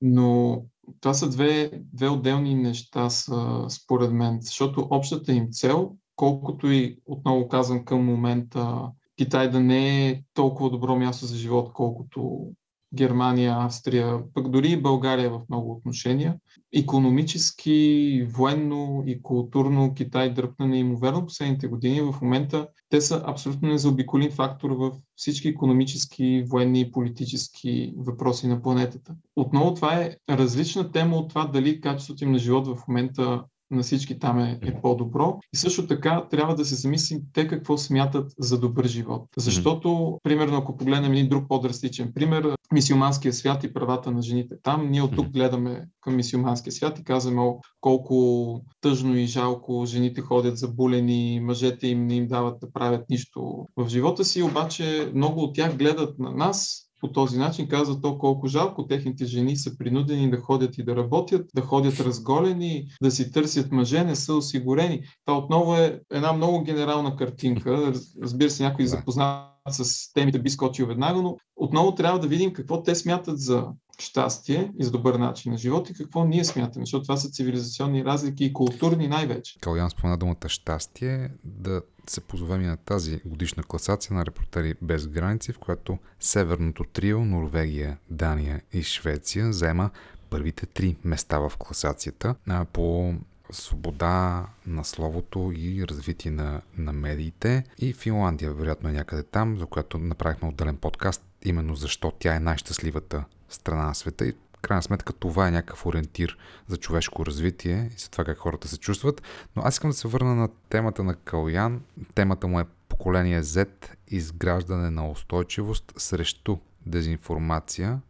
Но 0.00 0.62
това 1.00 1.14
са 1.14 1.30
две, 1.30 1.70
две 1.92 2.08
отделни 2.08 2.54
неща, 2.54 3.10
са, 3.10 3.66
според 3.68 4.12
мен, 4.12 4.38
защото 4.40 4.88
общата 4.90 5.32
им 5.32 5.48
цел, 5.50 5.96
колкото 6.16 6.70
и 6.70 6.98
отново 7.06 7.48
казвам 7.48 7.84
към 7.84 8.04
момента, 8.04 8.90
Китай 9.16 9.50
да 9.50 9.60
не 9.60 10.08
е 10.08 10.22
толкова 10.34 10.70
добро 10.70 10.96
място 10.96 11.26
за 11.26 11.36
живот, 11.36 11.72
колкото 11.72 12.50
Германия, 12.94 13.56
Австрия, 13.58 14.18
пък 14.34 14.48
дори 14.48 14.70
и 14.70 14.82
България 14.82 15.30
в 15.30 15.40
много 15.48 15.72
отношения. 15.72 16.36
Економически, 16.74 18.26
военно 18.30 19.02
и 19.06 19.22
културно 19.22 19.94
Китай 19.94 20.34
дръпна 20.34 20.66
неимоверно 20.66 21.26
последните 21.26 21.68
години. 21.68 22.00
В 22.00 22.14
момента 22.22 22.68
те 22.88 23.00
са 23.00 23.22
абсолютно 23.26 23.68
незаобиколен 23.68 24.30
фактор 24.30 24.70
в 24.70 24.92
всички 25.16 25.48
економически, 25.48 26.44
военни 26.48 26.80
и 26.80 26.92
политически 26.92 27.94
въпроси 27.96 28.46
на 28.46 28.62
планетата. 28.62 29.14
Отново 29.36 29.74
това 29.74 29.94
е 29.94 30.16
различна 30.30 30.92
тема 30.92 31.16
от 31.16 31.28
това 31.28 31.46
дали 31.46 31.80
качеството 31.80 32.24
им 32.24 32.32
на 32.32 32.38
живот 32.38 32.66
в 32.66 32.88
момента 32.88 33.44
на 33.70 33.82
всички 33.82 34.18
там 34.18 34.38
е, 34.38 34.58
е 34.62 34.80
по-добро. 34.80 35.38
И 35.54 35.56
също 35.56 35.86
така 35.86 36.26
трябва 36.30 36.54
да 36.54 36.64
се 36.64 36.74
замислим 36.74 37.20
те 37.32 37.48
какво 37.48 37.76
смятат 37.76 38.32
за 38.38 38.60
добър 38.60 38.86
живот. 38.86 39.28
Защото, 39.36 40.18
примерно, 40.22 40.56
ако 40.56 40.76
погледнем 40.76 41.12
един 41.12 41.28
друг 41.28 41.48
по-драстичен 41.48 42.12
пример, 42.14 42.54
мисиоманския 42.72 43.32
свят 43.32 43.64
и 43.64 43.72
правата 43.72 44.10
на 44.10 44.22
жените 44.22 44.54
там, 44.62 44.90
ние 44.90 45.02
от 45.02 45.16
тук 45.16 45.28
гледаме 45.28 45.84
към 46.00 46.16
мисиоманския 46.16 46.72
свят 46.72 46.98
и 46.98 47.04
казваме 47.04 47.40
о, 47.40 47.60
колко 47.80 48.60
тъжно 48.80 49.16
и 49.16 49.26
жалко 49.26 49.84
жените 49.86 50.20
ходят 50.20 50.58
забулени, 50.58 51.40
мъжете 51.42 51.86
им 51.86 52.06
не 52.06 52.14
им 52.14 52.26
дават 52.26 52.60
да 52.60 52.72
правят 52.72 53.10
нищо 53.10 53.66
в 53.76 53.88
живота 53.88 54.24
си, 54.24 54.42
обаче 54.42 55.12
много 55.14 55.40
от 55.40 55.54
тях 55.54 55.76
гледат 55.76 56.18
на 56.18 56.30
нас 56.30 56.87
по 57.00 57.12
този 57.12 57.38
начин 57.38 57.68
казва 57.68 58.00
то 58.00 58.18
колко 58.18 58.46
жалко 58.46 58.86
техните 58.86 59.24
жени 59.24 59.56
са 59.56 59.78
принудени 59.78 60.30
да 60.30 60.36
ходят 60.36 60.78
и 60.78 60.82
да 60.82 60.96
работят, 60.96 61.46
да 61.54 61.62
ходят 61.62 62.00
разголени, 62.00 62.88
да 63.02 63.10
си 63.10 63.32
търсят 63.32 63.72
мъже, 63.72 64.04
не 64.04 64.16
са 64.16 64.34
осигурени. 64.34 65.02
Това 65.24 65.38
отново 65.38 65.76
е 65.76 66.00
една 66.12 66.32
много 66.32 66.62
генерална 66.62 67.16
картинка. 67.16 67.92
Разбира 68.22 68.50
се, 68.50 68.62
някой 68.62 68.86
запознат 68.86 69.48
с 69.70 70.12
темите 70.12 70.38
би 70.38 70.50
скочил 70.50 70.86
веднага, 70.86 71.22
но 71.22 71.36
отново 71.56 71.94
трябва 71.94 72.18
да 72.18 72.28
видим 72.28 72.52
какво 72.52 72.82
те 72.82 72.94
смятат 72.94 73.38
за 73.38 73.66
щастие 74.02 74.72
и 74.78 74.84
за 74.84 74.90
добър 74.90 75.14
начин 75.14 75.52
на 75.52 75.58
живот 75.58 75.90
и 75.90 75.94
какво 75.94 76.24
ние 76.24 76.44
смятаме, 76.44 76.84
защото 76.84 77.02
това 77.02 77.16
са 77.16 77.30
цивилизационни 77.30 78.04
разлики 78.04 78.44
и 78.44 78.52
културни 78.52 79.08
най-вече. 79.08 79.58
Калян 79.60 79.90
спомена 79.90 80.16
думата 80.16 80.48
щастие, 80.48 81.30
да 81.44 81.82
се 82.06 82.20
позовем 82.20 82.62
и 82.62 82.66
на 82.66 82.76
тази 82.76 83.20
годишна 83.24 83.62
класация 83.62 84.16
на 84.16 84.26
репортери 84.26 84.74
без 84.82 85.06
граници, 85.06 85.52
в 85.52 85.58
която 85.58 85.98
северното 86.20 86.84
трио 86.84 87.24
Норвегия, 87.24 87.98
Дания 88.10 88.62
и 88.72 88.82
Швеция 88.82 89.52
заема 89.52 89.90
първите 90.30 90.66
три 90.66 90.96
места 91.04 91.38
в 91.38 91.52
класацията 91.58 92.34
по 92.72 93.14
свобода 93.50 94.46
на 94.66 94.84
словото 94.84 95.52
и 95.56 95.84
развитие 95.88 96.30
на, 96.30 96.60
на 96.78 96.92
медиите. 96.92 97.64
И 97.78 97.92
Финландия, 97.92 98.52
вероятно 98.52 98.88
е 98.88 98.92
някъде 98.92 99.22
там, 99.22 99.58
за 99.58 99.66
която 99.66 99.98
направихме 99.98 100.48
отделен 100.48 100.76
подкаст, 100.76 101.22
именно 101.44 101.74
защо 101.74 102.12
тя 102.18 102.34
е 102.34 102.40
най-щастливата 102.40 103.24
страна 103.48 103.86
на 103.86 103.94
света 103.94 104.26
и 104.26 104.34
крайна 104.62 104.82
сметка 104.82 105.12
това 105.12 105.48
е 105.48 105.50
някакъв 105.50 105.86
ориентир 105.86 106.38
за 106.66 106.76
човешко 106.76 107.26
развитие 107.26 107.90
и 107.96 107.98
за 107.98 108.10
това 108.10 108.24
как 108.24 108.38
хората 108.38 108.68
се 108.68 108.78
чувстват. 108.78 109.22
Но 109.56 109.62
аз 109.62 109.74
искам 109.74 109.90
да 109.90 109.96
се 109.96 110.08
върна 110.08 110.34
на 110.34 110.48
темата 110.68 111.04
на 111.04 111.14
Калян. 111.14 111.80
Темата 112.14 112.46
му 112.46 112.60
е 112.60 112.66
поколение 112.88 113.42
Z, 113.42 113.68
изграждане 114.08 114.90
на 114.90 115.10
устойчивост 115.10 115.92
срещу 115.96 116.56
дезинформация 116.86 118.00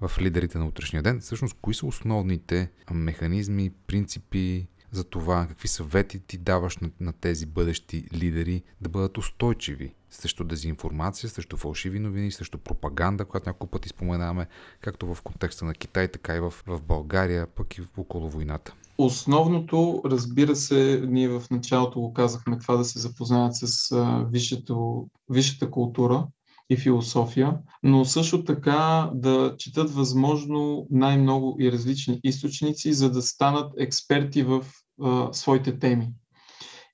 в 0.00 0.12
лидерите 0.20 0.58
на 0.58 0.66
утрешния 0.66 1.02
ден. 1.02 1.20
Всъщност, 1.20 1.56
кои 1.62 1.74
са 1.74 1.86
основните 1.86 2.70
механизми, 2.90 3.70
принципи, 3.86 4.66
за 4.92 5.04
това 5.04 5.46
какви 5.48 5.68
съвети 5.68 6.20
ти 6.20 6.38
даваш 6.38 6.76
на, 6.76 6.90
на 7.00 7.12
тези 7.12 7.46
бъдещи 7.46 8.04
лидери 8.14 8.62
да 8.80 8.88
бъдат 8.88 9.18
устойчиви 9.18 9.94
срещу 10.10 10.44
дезинформация, 10.44 11.30
срещу 11.30 11.56
фалшиви 11.56 11.98
новини, 11.98 12.30
срещу 12.30 12.58
пропаганда, 12.58 13.24
която 13.24 13.48
няколко 13.48 13.66
пъти 13.66 13.88
споменаваме, 13.88 14.46
както 14.80 15.14
в 15.14 15.22
контекста 15.22 15.64
на 15.64 15.74
Китай, 15.74 16.08
така 16.08 16.36
и 16.36 16.40
в, 16.40 16.54
в 16.66 16.82
България, 16.82 17.46
пък 17.46 17.78
и 17.78 17.82
около 17.96 18.28
войната. 18.28 18.74
Основното, 18.98 20.02
разбира 20.04 20.56
се, 20.56 21.02
ние 21.08 21.28
в 21.28 21.42
началото 21.50 22.00
го 22.00 22.12
казахме, 22.12 22.58
това 22.58 22.76
да 22.76 22.84
се 22.84 22.98
запознаят 22.98 23.56
с 23.56 23.94
висшето, 24.30 25.06
висшата 25.30 25.70
култура 25.70 26.26
и 26.70 26.76
философия, 26.76 27.58
но 27.82 28.04
също 28.04 28.44
така 28.44 29.10
да 29.14 29.54
четат 29.58 29.90
възможно 29.90 30.86
най-много 30.90 31.56
и 31.60 31.72
различни 31.72 32.20
източници, 32.24 32.92
за 32.92 33.10
да 33.10 33.22
станат 33.22 33.72
експерти 33.78 34.42
в 34.42 34.64
а, 35.02 35.28
своите 35.32 35.78
теми. 35.78 36.08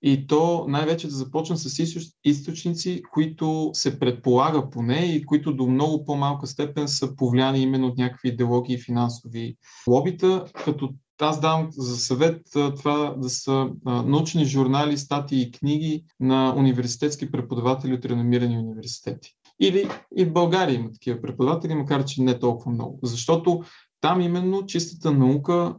И 0.07 0.27
то 0.27 0.65
най-вече 0.69 1.09
да 1.09 1.15
започна 1.15 1.57
с 1.57 1.99
източници, 2.25 3.03
които 3.13 3.71
се 3.73 3.99
предполага 3.99 4.71
поне 4.71 4.97
и 4.97 5.25
които 5.27 5.57
до 5.57 5.67
много 5.67 6.05
по-малка 6.05 6.47
степен 6.47 6.89
са 6.89 7.17
повлияни 7.17 7.59
именно 7.59 7.87
от 7.87 7.99
някакви 7.99 8.29
идеологии 8.29 8.75
и 8.75 8.83
финансови 8.83 9.57
лобита, 9.87 10.45
като 10.65 10.91
аз 11.21 11.41
дам 11.41 11.69
за 11.71 11.97
съвет 11.97 12.43
това 12.53 13.15
да 13.19 13.31
са 13.31 13.69
научни 13.85 14.45
журнали, 14.45 14.99
статии 14.99 15.43
и 15.43 15.51
книги 15.51 16.05
на 16.21 16.55
университетски 16.57 17.31
преподаватели 17.31 17.95
от 17.95 18.05
реномирани 18.05 18.59
университети. 18.59 19.37
Или 19.61 19.89
и 20.17 20.25
в 20.25 20.33
България 20.33 20.75
има 20.75 20.93
такива 20.93 21.21
преподаватели, 21.21 21.75
макар 21.75 22.05
че 22.05 22.23
не 22.23 22.39
толкова 22.39 22.73
много. 22.73 22.99
Защото 23.03 23.65
там 24.01 24.21
именно 24.21 24.67
чистата 24.67 25.13
наука 25.13 25.75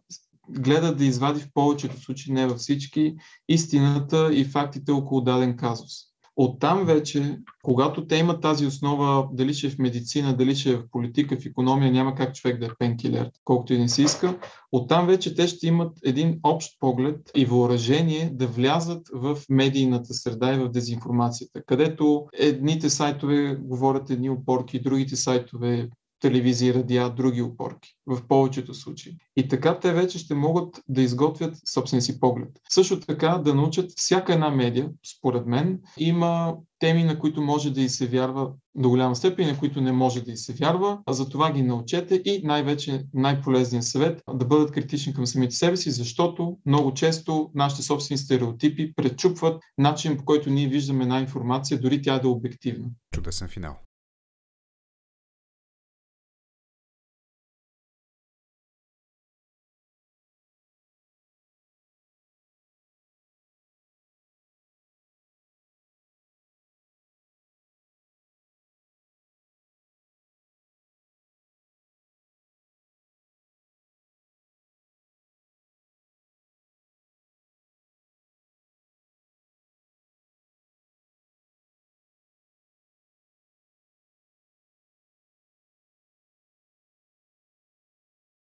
гледа 0.50 0.96
да 0.96 1.06
извади 1.06 1.40
в 1.40 1.50
повечето 1.54 2.02
случаи, 2.02 2.34
не 2.34 2.48
във 2.48 2.58
всички, 2.58 3.16
истината 3.50 4.34
и 4.34 4.46
фактите 4.46 4.92
около 4.92 5.22
даден 5.22 5.58
казус. 5.58 5.92
Оттам 6.38 6.86
вече, 6.86 7.40
когато 7.64 8.08
те 8.08 8.16
имат 8.16 8.42
тази 8.42 8.66
основа, 8.66 9.30
дали 9.32 9.54
ще 9.54 9.68
е 9.68 9.70
в 9.70 9.80
медицина, 9.80 10.38
дали 10.38 10.56
ще 10.56 10.70
е 10.70 10.76
в 10.76 10.90
политика, 10.92 11.38
в 11.38 11.46
економия, 11.46 11.92
няма 11.92 12.16
как 12.16 12.36
човек 12.36 12.60
да 12.60 12.66
е 12.66 12.70
пенкилер, 12.80 13.32
колкото 13.44 13.74
и 13.74 13.78
не 13.78 13.90
си 13.90 14.04
иска, 14.04 14.40
оттам 14.72 15.08
вече 15.08 15.36
те 15.36 15.48
ще 15.48 15.68
имат 15.68 15.98
един 16.06 16.40
общ 16.44 16.80
поглед 16.80 17.32
и 17.36 17.46
въоръжение 17.46 18.30
да 18.34 18.48
влязат 18.48 19.08
в 19.14 19.38
медийната 19.50 20.14
среда 20.14 20.54
и 20.54 20.58
в 20.58 20.70
дезинформацията, 20.70 21.64
където 21.64 22.26
едните 22.34 22.90
сайтове 22.90 23.56
говорят 23.56 24.10
едни 24.10 24.30
опорки, 24.30 24.82
другите 24.82 25.16
сайтове 25.16 25.90
телевизии, 26.26 26.74
радиа, 26.74 27.10
други 27.10 27.42
опорки, 27.42 27.96
в 28.08 28.28
повечето 28.28 28.74
случаи. 28.74 29.18
И 29.36 29.48
така 29.48 29.80
те 29.80 29.94
вече 29.94 30.20
ще 30.20 30.36
могат 30.36 30.82
да 30.90 31.02
изготвят 31.02 31.56
собствен 31.68 32.02
си 32.02 32.20
поглед. 32.20 32.50
Също 32.70 33.00
така 33.00 33.30
да 33.30 33.56
научат 33.56 33.92
всяка 33.96 34.34
една 34.34 34.50
медия, 34.50 34.90
според 35.18 35.46
мен, 35.46 35.80
има 35.98 36.56
теми, 36.80 37.04
на 37.04 37.20
които 37.20 37.42
може 37.42 37.74
да 37.74 37.82
и 37.82 37.90
се 37.90 38.08
вярва 38.08 38.52
до 38.76 38.90
голяма 38.90 39.16
степен, 39.16 39.48
на 39.48 39.58
които 39.58 39.82
не 39.82 39.92
може 39.92 40.22
да 40.22 40.32
и 40.32 40.38
се 40.38 40.54
вярва. 40.54 41.00
А 41.06 41.14
за 41.14 41.30
това 41.30 41.52
ги 41.52 41.64
научете 41.64 42.22
и 42.26 42.42
най-вече 42.44 43.04
най-полезният 43.14 43.86
съвет 43.86 44.22
да 44.34 44.46
бъдат 44.46 44.72
критични 44.72 45.14
към 45.14 45.28
самите 45.28 45.56
себе 45.56 45.78
си, 45.78 45.92
защото 45.92 46.58
много 46.66 46.94
често 46.94 47.52
нашите 47.56 47.82
собствени 47.82 48.18
стереотипи 48.18 48.94
пречупват 48.96 49.62
начин 49.78 50.18
по 50.18 50.26
който 50.26 50.50
ние 50.50 50.68
виждаме 50.68 51.04
една 51.04 51.20
информация, 51.20 51.80
дори 51.80 52.02
тя 52.02 52.20
да 52.20 52.28
е 52.28 52.32
обективна. 52.32 52.86
Чудесен 53.14 53.48
финал. 53.48 53.85